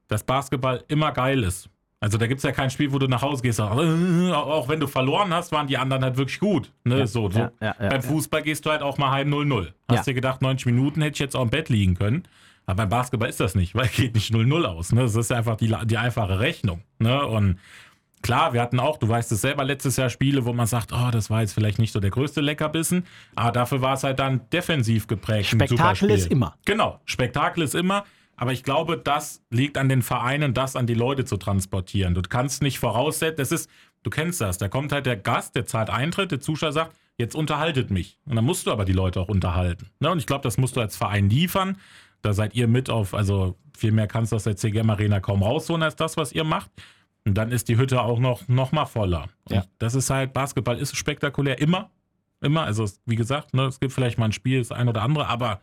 dass 0.09 0.25
Basketball 0.25 0.85
immer 0.89 1.13
geil 1.13 1.43
ist. 1.43 1.69
Also 2.01 2.19
da 2.19 2.27
gibt 2.27 2.39
es 2.39 2.43
ja 2.43 2.51
kein 2.51 2.69
Spiel, 2.69 2.93
wo 2.93 2.99
du 2.99 3.07
nach 3.07 3.23
Hause 3.23 3.43
gehst, 3.43 3.61
und, 3.61 4.29
äh, 4.29 4.33
auch 4.33 4.69
wenn 4.69 4.81
du 4.81 4.89
verloren 4.89 5.33
hast, 5.33 5.53
waren 5.53 5.69
die 5.69 5.79
anderen 5.79 6.03
halt 6.03 6.17
wirklich 6.17 6.41
gut. 6.41 6.73
Ne? 6.85 6.99
Ja, 7.01 7.07
so, 7.07 7.31
so. 7.31 7.39
ja, 7.39 7.53
ja, 7.61 7.75
Beim. 7.79 8.03
Fußball 8.03 8.43
gehst 8.43 8.67
du 8.67 8.71
halt 8.71 8.83
auch 8.83 8.99
mal 8.99 9.13
heim 9.13 9.33
0-0. 9.33 9.69
Hast 9.89 9.99
Ja. 9.99 10.03
dir 10.03 10.15
gedacht, 10.15 10.43
90 10.43 10.67
Minuten 10.67 11.01
hätte 11.01 11.15
ich 11.15 11.21
jetzt 11.21 11.37
auch 11.37 11.43
im 11.43 11.51
Bett 11.51 11.69
liegen 11.69 11.95
können. 11.95 12.25
Aber 12.66 12.77
beim 12.77 12.88
Basketball 12.88 13.29
ist 13.29 13.40
das 13.40 13.55
nicht, 13.55 13.75
weil 13.75 13.88
geht 13.88 14.14
nicht 14.14 14.33
0-0 14.33 14.64
aus. 14.64 14.92
Ne? 14.92 15.03
Das 15.03 15.16
ist 15.16 15.33
einfach 15.33 15.57
die, 15.57 15.75
die 15.85 15.98
einfache 15.98 16.38
Rechnung. 16.38 16.83
Ne? 16.98 17.25
Und 17.27 17.59
klar, 18.22 18.53
wir 18.53 18.61
hatten 18.61 18.81
auch, 18.81 18.98
du 18.98 19.09
weißt 19.09 19.33
es 19.33 19.40
selber, 19.40 19.64
letztes 19.64 19.96
Jahr 19.96 20.11
Spiele, 20.11 20.44
wo 20.44 20.53
man 20.53 20.66
sagt, 20.66 20.92
oh, 20.92 21.11
das 21.11 21.29
war 21.29 21.40
jetzt 21.40 21.53
vielleicht 21.53 21.79
nicht 21.79 21.92
so 21.92 22.01
der 22.01 22.11
größte 22.11 22.40
Leckerbissen, 22.40 23.05
aber 23.35 23.53
dafür 23.53 23.83
war 23.83 23.94
es 23.94 24.05
halt 24.05 24.18
dann 24.18 24.48
defensiv 24.51 25.07
geprägt. 25.07 25.48
Spektakel 25.48 26.11
ist 26.11 26.31
immer. 26.31 26.57
Genau, 26.64 27.01
Spektakel 27.05 27.64
ist 27.64 27.75
immer. 27.75 28.05
Aber 28.37 28.53
ich 28.53 28.64
glaube, 28.64 28.96
das 28.96 29.42
liegt 29.51 29.77
an 29.77 29.88
den 29.88 30.03
Vereinen, 30.03 30.55
das 30.55 30.75
an 30.75 30.87
die 30.87 30.94
Leute 30.94 31.25
zu 31.25 31.37
transportieren. 31.37 32.14
Du 32.14 32.22
kannst 32.22 32.62
nicht 32.62 32.79
voraussetzen, 32.79 33.37
das 33.37 33.53
ist, 33.53 33.70
du 34.03 34.11
kennst 34.11 34.40
das, 34.40 34.59
da 34.59 34.68
kommt 34.68 34.90
halt 34.90 35.07
der 35.07 35.16
Gast, 35.16 35.55
der 35.55 35.66
zahlt 35.66 35.90
Eintritt, 35.90 36.33
der 36.33 36.40
Zuschauer 36.40 36.72
sagt, 36.72 36.96
jetzt 37.18 37.35
unterhaltet 37.35 37.90
mich. 37.90 38.18
Und 38.25 38.37
dann 38.37 38.44
musst 38.44 38.66
du 38.66 38.72
aber 38.72 38.85
die 38.85 38.94
Leute 38.94 39.20
auch 39.20 39.29
unterhalten. 39.29 39.90
Ne? 40.01 40.11
Und 40.11 40.18
ich 40.18 40.27
glaube, 40.27 40.42
das 40.42 40.59
musst 40.59 40.77
du 40.77 40.81
als 40.81 40.96
Verein 40.96 41.29
liefern. 41.29 41.77
Da 42.23 42.33
seid 42.33 42.55
ihr 42.55 42.69
mit 42.69 42.89
auf, 42.89 43.15
also 43.15 43.57
viel 43.77 43.93
mehr 43.93 44.07
kannst 44.07 44.33
du 44.33 44.37
aus 44.37 44.45
der 44.45 44.57
CGM 44.57 44.91
Arena 44.91 45.21
kaum 45.21 45.43
rausholen 45.43 45.83
als 45.83 45.97
das, 45.97 46.17
was 46.17 46.33
ihr 46.33 46.45
macht. 46.45 46.71
Und 47.25 47.35
dann 47.35 47.53
ist 47.53 47.69
die 47.69 47.77
Hütte 47.77 48.03
auch 48.03 48.19
noch, 48.19 48.49
noch 48.49 48.73
mal 48.73 48.87
voller. 48.87 49.29
Ja. 49.49 49.65
Das 49.79 49.95
ist 49.95 50.11
halt, 50.11 50.33
Basketball 50.33 50.79
ist 50.79 50.97
spektakulär, 50.97 51.61
immer. 51.61 51.91
Immer. 52.41 52.63
Also, 52.65 52.89
wie 53.07 53.17
gesagt, 53.17 53.55
ne, 53.55 53.67
es 53.67 53.79
gibt 53.79 53.93
vielleicht 53.93 54.19
mal 54.19 54.27
ein 54.27 54.33
Spiel, 54.33 54.59
das 54.59 54.73
ein 54.73 54.89
oder 54.89 55.03
andere, 55.03 55.29
aber. 55.29 55.61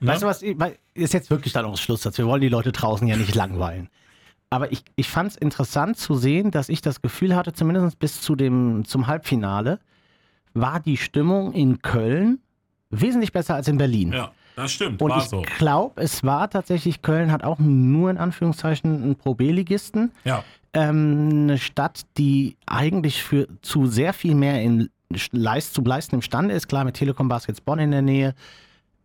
Ne? 0.00 0.08
Weißt 0.08 0.22
du 0.22 0.26
was, 0.26 0.42
ist 0.94 1.14
jetzt 1.14 1.30
wirklich 1.30 1.52
dann 1.52 1.64
auch 1.64 1.76
Schlusssatz. 1.76 2.18
Wir 2.18 2.26
wollen 2.26 2.40
die 2.40 2.48
Leute 2.48 2.72
draußen 2.72 3.06
ja 3.06 3.16
nicht 3.16 3.34
langweilen. 3.34 3.88
Aber 4.50 4.72
ich, 4.72 4.82
ich 4.96 5.08
fand 5.08 5.32
es 5.32 5.36
interessant 5.36 5.98
zu 5.98 6.14
sehen, 6.14 6.50
dass 6.50 6.68
ich 6.68 6.80
das 6.80 7.02
Gefühl 7.02 7.36
hatte, 7.36 7.52
zumindest 7.52 7.98
bis 7.98 8.20
zu 8.20 8.34
dem, 8.34 8.84
zum 8.84 9.06
Halbfinale, 9.06 9.78
war 10.54 10.80
die 10.80 10.96
Stimmung 10.96 11.52
in 11.52 11.82
Köln 11.82 12.40
wesentlich 12.90 13.32
besser 13.32 13.54
als 13.54 13.68
in 13.68 13.76
Berlin. 13.78 14.12
Ja. 14.12 14.32
Das 14.58 14.72
stimmt, 14.72 15.00
und 15.00 15.16
ich 15.16 15.22
so. 15.22 15.42
glaube, 15.56 16.02
es 16.02 16.24
war 16.24 16.50
tatsächlich, 16.50 17.00
Köln 17.00 17.30
hat 17.30 17.44
auch 17.44 17.60
nur 17.60 18.10
in 18.10 18.18
Anführungszeichen 18.18 19.04
einen 19.04 19.14
Pro 19.14 19.34
B-Ligisten. 19.34 20.10
Ja. 20.24 20.42
Ähm, 20.72 21.28
eine 21.44 21.58
Stadt, 21.58 22.02
die 22.16 22.56
eigentlich 22.66 23.22
für 23.22 23.46
zu 23.62 23.86
sehr 23.86 24.12
viel 24.12 24.34
mehr 24.34 24.60
in 24.60 24.90
Leist, 25.30 25.74
zu 25.74 25.82
leisten 25.82 26.16
imstande 26.16 26.54
ist. 26.54 26.66
Klar, 26.66 26.84
mit 26.84 26.96
Telekom 26.96 27.28
Baskets 27.28 27.60
Bonn 27.60 27.78
in 27.78 27.92
der 27.92 28.02
Nähe. 28.02 28.34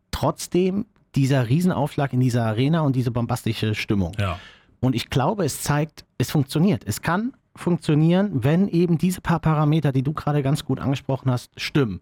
Trotzdem 0.10 0.88
dieser 1.14 1.48
Riesenaufschlag 1.48 2.14
in 2.14 2.20
dieser 2.20 2.46
Arena 2.46 2.82
und 2.82 2.96
diese 2.96 3.12
bombastische 3.12 3.76
Stimmung. 3.76 4.14
Ja. 4.18 4.40
Und 4.80 4.96
ich 4.96 5.12
glaube, 5.12 5.46
es 5.46 5.62
zeigt, 5.62 6.04
es 6.18 6.32
funktioniert. 6.32 6.84
Es 6.88 7.04
kann 7.04 7.34
funktionieren, 7.56 8.44
wenn 8.44 8.68
eben 8.68 8.98
diese 8.98 9.22
paar 9.22 9.40
Parameter, 9.40 9.92
die 9.92 10.02
du 10.02 10.14
gerade 10.14 10.42
ganz 10.42 10.66
gut 10.66 10.80
angesprochen 10.80 11.30
hast, 11.30 11.52
stimmen. 11.62 12.02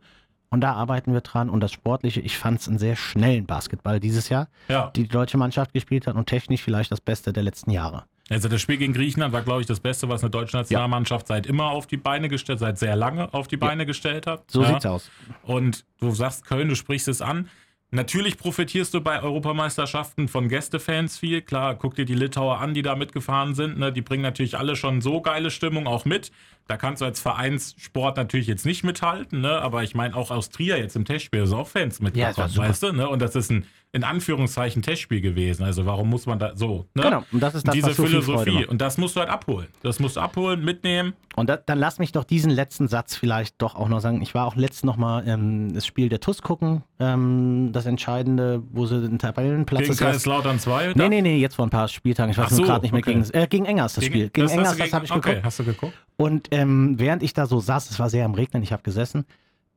Und 0.51 0.61
da 0.61 0.73
arbeiten 0.73 1.13
wir 1.13 1.21
dran. 1.21 1.49
Und 1.49 1.61
das 1.61 1.71
Sportliche, 1.71 2.19
ich 2.19 2.37
fand 2.37 2.59
es 2.59 2.67
einen 2.67 2.77
sehr 2.77 2.97
schnellen 2.97 3.45
Basketball 3.45 3.99
dieses 3.99 4.29
Jahr, 4.29 4.49
ja. 4.67 4.91
die 4.95 5.03
die 5.03 5.09
deutsche 5.09 5.37
Mannschaft 5.37 5.73
gespielt 5.73 6.07
hat 6.07 6.15
und 6.15 6.27
technisch 6.27 6.61
vielleicht 6.61 6.91
das 6.91 7.01
Beste 7.01 7.33
der 7.33 7.41
letzten 7.41 7.71
Jahre. 7.71 8.03
Also 8.29 8.47
das 8.47 8.61
Spiel 8.61 8.77
gegen 8.77 8.93
Griechenland 8.93 9.33
war, 9.33 9.41
glaube 9.41 9.61
ich, 9.61 9.67
das 9.67 9.79
Beste, 9.79 10.07
was 10.07 10.23
eine 10.23 10.29
deutsche 10.29 10.55
Nationalmannschaft 10.55 11.29
ja. 11.29 11.35
seit 11.35 11.47
immer 11.47 11.71
auf 11.71 11.87
die 11.87 11.97
Beine 11.97 12.29
gestellt, 12.29 12.59
seit 12.59 12.77
sehr 12.77 12.95
lange 12.95 13.33
auf 13.33 13.47
die 13.47 13.57
Beine 13.57 13.83
ja. 13.83 13.87
gestellt 13.87 14.27
hat. 14.27 14.49
So 14.49 14.61
ja. 14.61 14.69
sieht's 14.69 14.85
aus. 14.85 15.11
Und 15.43 15.85
du 15.99 16.11
sagst 16.11 16.45
Köln, 16.45 16.69
du 16.69 16.75
sprichst 16.75 17.07
es 17.07 17.21
an. 17.21 17.49
Natürlich 17.93 18.37
profitierst 18.37 18.93
du 18.93 19.01
bei 19.01 19.21
Europameisterschaften 19.21 20.29
von 20.29 20.47
Gästefans 20.47 21.17
viel. 21.17 21.41
Klar, 21.41 21.75
guck 21.75 21.95
dir 21.95 22.05
die 22.05 22.15
Litauer 22.15 22.59
an, 22.59 22.73
die 22.73 22.83
da 22.83 22.95
mitgefahren 22.95 23.53
sind. 23.53 23.77
Ne? 23.77 23.91
Die 23.91 24.01
bringen 24.01 24.23
natürlich 24.23 24.57
alle 24.57 24.77
schon 24.77 25.01
so 25.01 25.21
geile 25.21 25.51
Stimmung 25.51 25.87
auch 25.87 26.05
mit. 26.05 26.31
Da 26.67 26.77
kannst 26.77 27.01
du 27.01 27.05
als 27.05 27.19
Vereinssport 27.19 28.15
natürlich 28.15 28.47
jetzt 28.47 28.65
nicht 28.65 28.85
mithalten, 28.85 29.41
ne? 29.41 29.61
aber 29.61 29.83
ich 29.83 29.93
meine 29.93 30.15
auch 30.15 30.31
aus 30.31 30.49
Trier 30.49 30.77
jetzt 30.77 30.95
im 30.95 31.03
Testspiel 31.03 31.45
sind 31.45 31.57
auch 31.57 31.67
Fans 31.67 31.99
mitgekommen, 31.99 32.51
ja, 32.53 32.57
weißt 32.57 32.83
du? 32.83 32.93
Ne? 32.93 33.09
Und 33.09 33.21
das 33.21 33.35
ist 33.35 33.51
ein 33.51 33.65
in 33.93 34.05
Anführungszeichen 34.05 34.81
Testspiel 34.81 35.19
gewesen. 35.19 35.63
Also 35.63 35.85
warum 35.85 36.09
muss 36.09 36.25
man 36.25 36.39
da 36.39 36.55
so? 36.55 36.85
Ne? 36.93 37.03
Genau, 37.03 37.23
und 37.31 37.43
das 37.43 37.55
ist 37.55 37.67
das, 37.67 37.73
Diese 37.73 37.93
so 37.93 38.05
Philosophie. 38.05 38.65
Und 38.65 38.79
das 38.79 38.97
musst 38.97 39.17
du 39.17 39.19
halt 39.19 39.29
abholen. 39.29 39.67
Das 39.83 39.99
musst 39.99 40.15
du 40.15 40.21
abholen, 40.21 40.63
mitnehmen. 40.63 41.13
Und 41.35 41.49
da, 41.49 41.57
dann 41.57 41.77
lass 41.77 41.99
mich 41.99 42.13
doch 42.13 42.23
diesen 42.23 42.51
letzten 42.51 42.87
Satz 42.87 43.15
vielleicht 43.15 43.61
doch 43.61 43.75
auch 43.75 43.89
noch 43.89 43.99
sagen. 43.99 44.21
Ich 44.21 44.33
war 44.33 44.45
auch 44.47 44.55
letztens 44.55 44.83
nochmal 44.83 45.27
ähm, 45.27 45.73
das 45.73 45.85
Spiel 45.85 46.07
der 46.07 46.21
TUS 46.21 46.41
gucken, 46.41 46.83
ähm, 46.99 47.71
das 47.73 47.85
Entscheidende, 47.85 48.63
wo 48.71 48.85
sie 48.85 49.01
den 49.01 49.19
Tabellenplatz 49.19 49.83
Gegen 49.83 49.97
Kaiserslautern 49.97 50.59
2? 50.59 50.93
Nee, 50.95 51.09
nee, 51.09 51.21
nee, 51.21 51.37
jetzt 51.37 51.55
vor 51.55 51.65
ein 51.65 51.69
paar 51.69 51.89
Spieltagen. 51.89 52.31
Ich 52.31 52.37
weiß 52.37 52.49
so, 52.49 52.63
gerade 52.63 52.83
nicht 52.83 52.93
mehr. 52.93 52.99
Okay. 52.99 53.13
Gegen, 53.13 53.29
äh, 53.31 53.47
gegen 53.47 53.65
Engers 53.65 53.93
das 53.95 54.03
gegen, 54.05 54.13
Spiel. 54.13 54.29
Gegen 54.29 54.47
das 54.47 54.53
Engers, 54.53 54.77
das 54.77 54.93
habe 54.93 55.05
ich 55.05 55.11
geguckt. 55.11 55.27
Okay, 55.27 55.41
hast 55.43 55.59
du 55.59 55.63
geguckt? 55.65 55.93
Und 56.15 56.47
ähm, 56.51 56.97
während 56.97 57.23
ich 57.23 57.33
da 57.33 57.45
so 57.45 57.59
saß, 57.59 57.89
es 57.89 57.99
war 57.99 58.09
sehr 58.09 58.23
am 58.23 58.35
Regnen, 58.35 58.63
ich 58.63 58.71
habe 58.71 58.83
gesessen, 58.83 59.25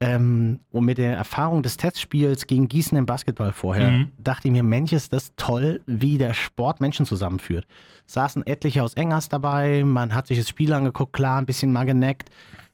ähm, 0.04 0.60
und 0.70 0.84
mit 0.84 0.98
der 0.98 1.16
Erfahrung 1.16 1.62
des 1.62 1.78
Testspiels 1.78 2.46
gegen 2.46 2.68
Gießen 2.68 2.96
im 2.98 3.06
Basketball 3.06 3.52
vorher, 3.52 3.90
mhm. 3.90 4.12
dachte 4.18 4.48
ich 4.48 4.52
mir, 4.52 4.62
Mensch, 4.62 4.92
ist 4.92 5.14
das 5.14 5.32
toll, 5.36 5.80
wie 5.86 6.18
der 6.18 6.34
Sport 6.34 6.82
Menschen 6.82 7.06
zusammenführt. 7.06 7.66
Saßen 8.04 8.46
etliche 8.46 8.82
aus 8.82 8.92
Engers 8.94 9.30
dabei, 9.30 9.82
man 9.82 10.14
hat 10.14 10.26
sich 10.26 10.36
das 10.36 10.50
Spiel 10.50 10.74
angeguckt, 10.74 11.14
klar, 11.14 11.40
ein 11.40 11.46
bisschen 11.46 11.72
mal 11.72 11.86
geneckt. 11.86 12.28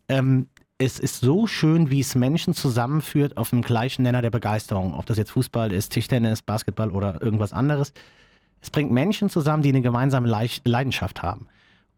Ähm, 0.09 0.49
es 0.79 0.99
ist 0.99 1.21
so 1.21 1.47
schön, 1.47 1.91
wie 1.91 2.01
es 2.01 2.17
Menschen 2.17 2.53
zusammenführt 2.53 3.37
auf 3.37 3.51
dem 3.51 3.63
gleichen 3.63 4.03
Nenner 4.03 4.23
der 4.23 4.31
Begeisterung. 4.31 4.95
Ob 4.95 5.07
das 5.07 5.17
jetzt 5.17 5.31
Fußball 5.31 5.73
ist, 5.73 5.93
Tischtennis, 5.93 6.43
Basketball 6.43 6.91
oder 6.91 7.23
irgendwas 7.23 7.53
anderes. 7.53 7.93
Es 8.61 8.71
bringt 8.71 8.91
Menschen 8.91 9.31
zusammen, 9.31 9.63
die 9.63 9.69
eine 9.69 9.83
gemeinsame 9.83 10.27
Leidenschaft 10.65 11.23
haben. 11.23 11.47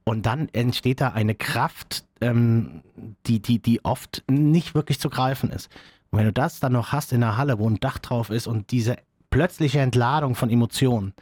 Und 0.05 0.27
dann 0.27 0.51
entsteht 0.53 1.01
da 1.01 1.09
eine 1.09 1.35
Kraft, 1.35 2.05
ähm, 2.23 2.83
die, 3.27 3.41
die, 3.41 3.61
die 3.61 3.85
oft 3.85 4.25
nicht 4.31 4.75
wirklich 4.75 5.01
zu 5.01 5.11
greifen 5.11 5.51
ist. 5.51 5.69
Und 6.11 6.19
wenn 6.19 6.27
du 6.27 6.33
das 6.33 6.61
dann 6.61 6.73
noch 6.73 6.93
hast 6.93 7.13
in 7.13 7.21
der 7.21 7.37
Halle, 7.37 7.59
wo 7.59 7.69
ein 7.69 7.81
Dach 7.81 7.99
drauf 7.99 8.31
ist 8.31 8.47
und 8.47 8.71
diese 8.71 8.97
plötzliche 9.31 9.81
Entladung 9.81 10.35
von 10.35 10.51
Emotionen, 10.51 11.15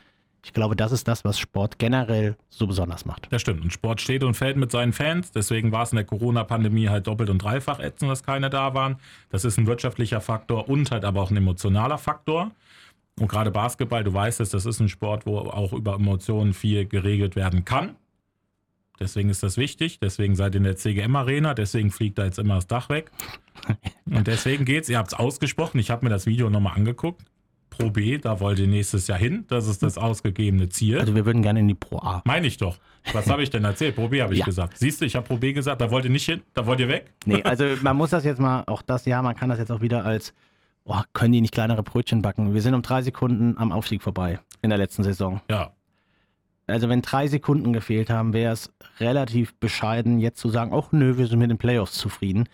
ich 0.45 0.53
glaube, 0.53 0.75
das 0.75 0.91
ist 0.91 1.07
das, 1.07 1.25
was 1.25 1.39
Sport 1.39 1.79
generell 1.79 2.37
so 2.49 2.67
besonders 2.67 3.05
macht. 3.05 3.29
Das 3.31 3.43
stimmt. 3.43 3.63
Und 3.63 3.73
Sport 3.73 4.01
steht 4.01 4.25
und 4.25 4.35
fällt 4.35 4.57
mit 4.57 4.71
seinen 4.71 4.93
Fans. 4.93 5.33
Deswegen 5.33 5.71
war 5.71 5.83
es 5.83 5.93
in 5.93 5.97
der 5.97 6.07
Corona-Pandemie 6.07 6.89
halt 6.89 7.07
doppelt 7.07 7.29
und 7.29 7.43
dreifach 7.43 7.79
ätzend, 7.79 8.11
dass 8.11 8.23
keine 8.23 8.49
da 8.49 8.75
waren. 8.75 8.97
Das 9.29 9.45
ist 9.45 9.59
ein 9.59 9.67
wirtschaftlicher 9.67 10.21
Faktor 10.21 10.69
und 10.69 10.91
halt 10.91 11.05
aber 11.05 11.21
auch 11.21 11.31
ein 11.31 11.37
emotionaler 11.37 11.99
Faktor. 11.99 12.53
Und 13.19 13.29
gerade 13.29 13.51
Basketball, 13.51 14.03
du 14.03 14.15
weißt 14.15 14.41
es, 14.41 14.49
das 14.49 14.65
ist 14.65 14.81
ein 14.81 14.89
Sport, 14.89 15.27
wo 15.27 15.39
auch 15.41 15.75
über 15.75 15.95
Emotionen 15.97 16.55
viel 16.55 16.87
geregelt 16.87 17.37
werden 17.37 17.67
kann. 17.67 17.97
Deswegen 19.01 19.31
ist 19.31 19.43
das 19.43 19.57
wichtig. 19.57 19.99
Deswegen 19.99 20.37
seid 20.37 20.55
ihr 20.55 20.59
in 20.59 20.65
der 20.65 20.77
CGM-Arena. 20.77 21.55
Deswegen 21.55 21.91
fliegt 21.91 22.19
da 22.19 22.25
jetzt 22.25 22.39
immer 22.39 22.57
das 22.57 22.67
Dach 22.67 22.89
weg. 22.91 23.11
Und 24.05 24.27
deswegen 24.27 24.65
geht's. 24.65 24.89
Ihr 24.89 24.99
habt 24.99 25.13
es 25.13 25.19
ausgesprochen. 25.19 25.79
Ich 25.79 25.91
habe 25.91 26.05
mir 26.05 26.11
das 26.11 26.27
Video 26.27 26.51
nochmal 26.51 26.77
angeguckt. 26.77 27.23
Pro 27.71 27.91
B, 27.91 28.19
da 28.19 28.41
wollt 28.41 28.59
ihr 28.59 28.67
nächstes 28.67 29.07
Jahr 29.07 29.19
hin. 29.19 29.45
Das 29.49 29.67
ist 29.67 29.83
das 29.83 29.97
ausgegebene 29.97 30.69
Ziel. 30.69 30.99
Also 30.99 31.15
wir 31.15 31.25
würden 31.25 31.41
gerne 31.41 31.61
in 31.61 31.69
die 31.69 31.75
Pro 31.75 31.99
A. 31.99 32.21
Meine 32.27 32.47
ich 32.47 32.59
doch. 32.59 32.77
Was 33.13 33.29
habe 33.31 33.43
ich 33.43 33.49
denn 33.49 33.65
erzählt? 33.65 33.95
Pro 33.95 34.09
B 34.09 34.21
habe 34.21 34.35
ich 34.35 34.41
ja. 34.41 34.45
gesagt. 34.45 34.77
Siehst 34.77 35.01
du, 35.01 35.07
ich 35.07 35.17
habe 35.17 35.27
Pro 35.27 35.39
B 35.39 35.53
gesagt, 35.53 35.81
da 35.81 35.91
wollt 35.91 36.05
ihr 36.05 36.11
nicht 36.11 36.27
hin, 36.27 36.43
da 36.53 36.67
wollt 36.67 36.81
ihr 36.81 36.89
weg. 36.89 37.13
Nee, 37.25 37.43
also 37.43 37.65
man 37.81 37.97
muss 37.97 38.11
das 38.11 38.25
jetzt 38.25 38.41
mal, 38.41 38.65
auch 38.67 38.83
das 38.83 39.07
ja, 39.07 39.23
man 39.23 39.35
kann 39.35 39.49
das 39.49 39.59
jetzt 39.59 39.73
auch 39.73 39.81
wieder 39.81 40.05
als, 40.05 40.35
oh, 40.85 41.01
können 41.15 41.33
die 41.33 41.41
nicht 41.41 41.55
kleinere 41.55 41.83
Brötchen 41.83 42.21
backen? 42.21 42.53
Wir 42.53 42.61
sind 42.61 42.75
um 42.75 42.83
drei 42.83 43.01
Sekunden 43.01 43.57
am 43.57 43.73
Aufstieg 43.73 44.03
vorbei 44.03 44.41
in 44.61 44.69
der 44.69 44.79
letzten 44.79 45.03
Saison. 45.03 45.41
Ja, 45.49 45.73
also 46.71 46.89
wenn 46.89 47.03
drei 47.03 47.27
Sekunden 47.27 47.73
gefehlt 47.73 48.11
haben, 48.11 48.33
wäre 48.33 48.53
es 48.53 48.73
relativ 48.99 49.55
bescheiden, 49.57 50.19
jetzt 50.19 50.41
zu 50.41 50.49
sagen, 50.49 50.73
ach 50.75 50.93
nö, 50.93 51.19
wir 51.19 51.27
sind 51.27 51.39
mit 51.39 51.51
den 51.51 51.59
Playoffs 51.59 51.95
zufrieden. 51.95 52.49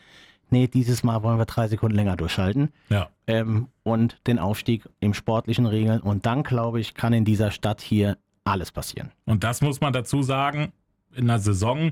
Nee, 0.51 0.69
dieses 0.69 1.03
Mal 1.03 1.23
wollen 1.23 1.39
wir 1.39 1.45
drei 1.45 1.69
Sekunden 1.69 1.97
länger 1.97 2.17
durchhalten. 2.17 2.71
Ja. 2.89 3.09
Ähm, 3.27 3.69
und 3.83 4.17
den 4.27 4.39
Aufstieg 4.39 4.89
im 5.01 5.13
sportlichen 5.13 5.67
regeln. 5.67 6.01
Und 6.01 6.25
dann, 6.25 6.45
glaube 6.45 6.81
ich, 6.81 6.95
kann 6.95 7.13
in 7.13 7.25
dieser 7.25 7.51
Stadt 7.51 7.81
hier 7.81 8.17
alles 8.45 8.71
passieren. 8.71 9.11
Und 9.25 9.43
das 9.43 9.61
muss 9.61 9.81
man 9.81 9.93
dazu 9.93 10.23
sagen, 10.23 10.73
in 11.15 11.29
einer 11.29 11.41
Saison, 11.41 11.91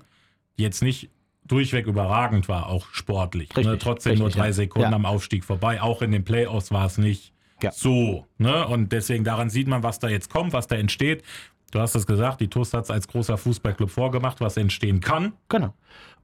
die 0.56 0.62
jetzt 0.62 0.82
nicht 0.82 1.10
durchweg 1.44 1.86
überragend 1.86 2.48
war, 2.48 2.68
auch 2.68 2.86
sportlich. 2.92 3.50
Ne? 3.50 3.56
Richtig, 3.56 3.72
ne? 3.72 3.78
Trotzdem 3.78 4.10
richtig, 4.12 4.20
nur 4.20 4.30
drei 4.30 4.46
ja. 4.46 4.52
Sekunden 4.52 4.90
ja. 4.90 4.96
am 4.96 5.04
Aufstieg 5.04 5.44
vorbei. 5.44 5.82
Auch 5.82 6.00
in 6.00 6.12
den 6.12 6.24
Playoffs 6.24 6.70
war 6.70 6.86
es 6.86 6.96
nicht 6.96 7.32
ja. 7.62 7.72
so. 7.72 8.26
Ne? 8.38 8.66
Und 8.66 8.92
deswegen 8.92 9.24
daran 9.24 9.50
sieht 9.50 9.66
man, 9.66 9.82
was 9.82 9.98
da 9.98 10.08
jetzt 10.08 10.30
kommt, 10.30 10.52
was 10.52 10.66
da 10.68 10.76
entsteht. 10.76 11.24
Du 11.74 11.80
hast 11.80 11.96
es 11.96 12.06
gesagt, 12.06 12.40
die 12.40 12.46
TUS 12.46 12.72
hat 12.72 12.84
es 12.84 12.90
als 12.92 13.08
großer 13.08 13.36
Fußballclub 13.36 13.90
vorgemacht, 13.90 14.40
was 14.40 14.56
entstehen 14.56 15.00
kann. 15.00 15.32
Genau. 15.48 15.74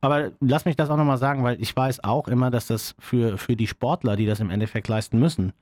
Aber 0.00 0.30
lass 0.38 0.64
mich 0.64 0.76
das 0.76 0.90
auch 0.90 0.96
nochmal 0.96 1.18
sagen, 1.18 1.42
weil 1.42 1.60
ich 1.60 1.74
weiß 1.74 2.04
auch 2.04 2.28
immer, 2.28 2.52
dass 2.52 2.68
das 2.68 2.94
für, 3.00 3.36
für 3.36 3.56
die 3.56 3.66
Sportler, 3.66 4.14
die 4.14 4.26
das 4.26 4.38
im 4.38 4.48
Endeffekt 4.48 4.86
leisten 4.86 5.18
müssen, 5.18 5.52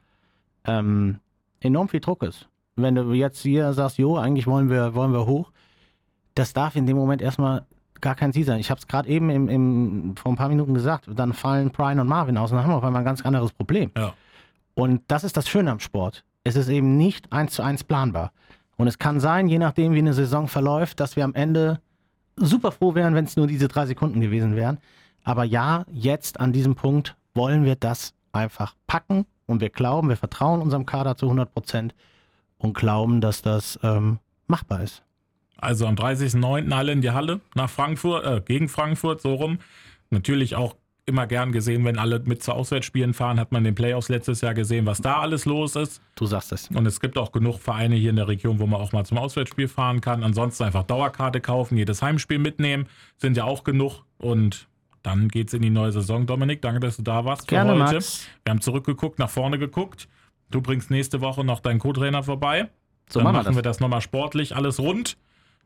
ähm, 0.67 1.21
enorm 1.61 1.89
viel 1.89 2.01
Druck 2.01 2.23
ist. 2.23 2.49
Wenn 2.77 2.97
du 2.97 3.15
jetzt 3.15 3.41
hier 3.41 3.73
sagst, 3.73 3.97
jo, 3.97 4.19
eigentlich 4.19 4.47
wollen 4.47 4.69
wir, 4.69 4.95
wollen 4.95 5.15
wir 5.15 5.25
hoch, 5.25 5.53
das 6.35 6.53
darf 6.53 6.77
in 6.77 6.85
dem 6.85 6.99
Moment 6.99 7.23
erstmal 7.23 7.65
gar 8.03 8.15
kein 8.15 8.35
Ziel 8.35 8.45
sein. 8.45 8.61
Ich 8.61 8.71
habe 8.71 8.79
es 8.79 8.89
gerade 8.89 9.09
eben 9.09 9.31
im, 9.31 9.49
im, 9.49 10.17
vor 10.19 10.31
ein 10.31 10.37
paar 10.37 10.51
Minuten 10.51 10.75
gesagt, 10.75 11.09
dann 11.11 11.33
fallen 11.33 11.71
Brian 11.71 11.99
und 11.99 12.09
Marvin 12.09 12.37
aus 12.37 12.51
und 12.51 12.59
dann 12.59 12.65
haben 12.65 12.73
wir 12.73 12.77
auf 12.77 12.85
einmal 12.85 13.01
ein 13.01 13.07
ganz 13.07 13.25
anderes 13.25 13.53
Problem. 13.53 13.91
Ja. 13.97 14.13
Und 14.75 15.01
das 15.09 15.25
ist 15.25 15.39
das 15.39 15.49
Schöne 15.49 15.71
am 15.71 15.81
Sport. 15.81 16.25
Es 16.45 16.57
ist 16.57 16.69
eben 16.69 16.99
nicht 16.99 17.33
eins 17.33 17.55
zu 17.55 17.63
eins 17.63 17.85
planbar. 17.85 18.33
Und 18.79 18.87
es 18.87 18.99
kann 18.99 19.21
sein, 19.21 19.49
je 19.49 19.59
nachdem, 19.59 19.93
wie 19.93 19.99
eine 19.99 20.15
Saison 20.15 20.49
verläuft, 20.49 21.01
dass 21.01 21.17
wir 21.17 21.25
am 21.25 21.35
Ende 21.35 21.81
super 22.37 22.73
froh 22.73 22.95
wären, 22.95 23.15
wenn 23.15 23.25
es 23.25 23.37
nur 23.37 23.49
diese 23.49 23.69
drei 23.69 23.85
Sekunden 23.87 24.21
gewesen 24.21 24.57
wären. 24.57 24.79
Aber 25.25 25.45
ja, 25.45 25.85
jetzt 25.93 26.41
an 26.41 26.53
diesem 26.53 26.77
Punkt 26.77 27.17
wollen 27.35 27.65
wir 27.65 27.75
das 27.75 28.15
einfach 28.33 28.75
packen 28.87 29.27
und 29.47 29.61
wir 29.61 29.71
glauben, 29.71 30.09
wir 30.09 30.17
vertrauen 30.17 30.63
unserem 30.63 30.87
Kader 30.87 31.17
zu 31.17 31.27
100 31.27 31.53
Prozent 31.53 31.95
und 32.57 32.75
glauben, 32.75 33.21
dass 33.21 33.43
das 33.43 33.79
ähm, 33.83 34.21
machbar 34.47 34.83
ist. 34.83 35.03
Also 35.57 35.87
am 35.87 35.97
30.09. 35.97 36.73
alle 36.73 36.93
in 36.93 37.01
die 37.01 37.11
Halle 37.11 37.41
nach 37.57 37.69
Frankfurt, 37.69 38.25
äh, 38.25 38.41
gegen 38.41 38.69
Frankfurt, 38.69 39.21
so 39.21 39.35
rum. 39.35 39.59
Natürlich 40.11 40.55
auch 40.55 40.77
immer 41.09 41.27
gern 41.27 41.53
gesehen, 41.53 41.85
wenn 41.85 41.99
alle 41.99 42.21
mit 42.21 42.43
zu 42.43 42.53
Auswärtsspielen 42.53 43.15
fahren, 43.15 43.41
hat 43.41 43.51
man 43.51 43.61
in 43.61 43.65
den 43.65 43.75
Playoffs 43.75 44.09
letztes 44.09 44.41
Jahr 44.43 44.55
gesehen, 44.55 44.87
was 44.87 45.01
da 45.01 45.19
alles 45.19 45.47
los 45.47 45.75
ist. 45.75 46.03
Du 46.15 46.27
sagst 46.27 46.53
es. 46.53 46.69
Und 46.69 46.87
es 46.87 47.01
gibt 47.01 47.19
auch 47.19 47.33
genug 47.33 47.59
Vereine 47.59 47.97
hier 47.97 48.11
in 48.11 48.17
der 48.17 48.29
Region, 48.29 48.59
wo 48.59 48.67
man 48.67 48.81
auch 48.81 48.93
mal 48.93 49.05
zum 49.05 49.19
Auswärtsspiel 49.19 49.69
fahren 49.69 50.01
kann. 50.01 50.23
Ansonsten 50.23 50.65
einfach 50.65 50.85
Dauerkarte 50.85 51.41
kaufen, 51.41 51.77
jedes 51.77 52.03
Heimspiel 52.03 52.39
mitnehmen, 52.39 52.87
sind 53.17 53.37
ja 53.37 53.45
auch 53.45 53.65
genug. 53.65 54.05
Und 54.19 54.69
dann 55.03 55.29
geht's 55.29 55.55
in 55.55 55.63
die 55.63 55.71
neue 55.71 55.93
Saison. 55.93 56.27
Dominik, 56.27 56.63
danke, 56.63 56.81
dass 56.81 56.97
du 56.97 57.03
da 57.03 57.25
warst 57.25 57.43
für 57.43 57.55
Gerne, 57.55 57.73
heute. 57.73 57.95
Max. 57.95 58.27
Wir 58.45 58.51
haben 58.51 58.61
zurückgeguckt, 58.61 59.19
nach 59.19 59.31
vorne 59.31 59.59
geguckt. 59.59 60.09
Du 60.51 60.61
bringst 60.61 60.91
nächste 60.91 61.21
Woche 61.21 61.45
noch 61.45 61.61
deinen 61.61 61.79
Co-Trainer 61.79 62.23
vorbei. 62.23 62.69
So 63.09 63.21
dann 63.21 63.25
machen 63.25 63.35
wir 63.35 63.39
machen 63.39 63.47
das. 63.47 63.57
wir 63.57 63.63
das 63.63 63.81
nochmal 63.81 64.01
sportlich, 64.01 64.55
alles 64.55 64.79
rund. 64.79 65.17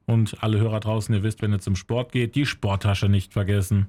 Und 0.06 0.42
alle 0.42 0.58
Hörer 0.58 0.80
draußen, 0.80 1.14
ihr 1.14 1.22
wisst, 1.22 1.42
wenn 1.42 1.52
ihr 1.52 1.60
zum 1.60 1.76
Sport 1.76 2.12
geht, 2.12 2.34
die 2.34 2.46
Sporttasche 2.46 3.08
nicht 3.08 3.32
vergessen. 3.32 3.88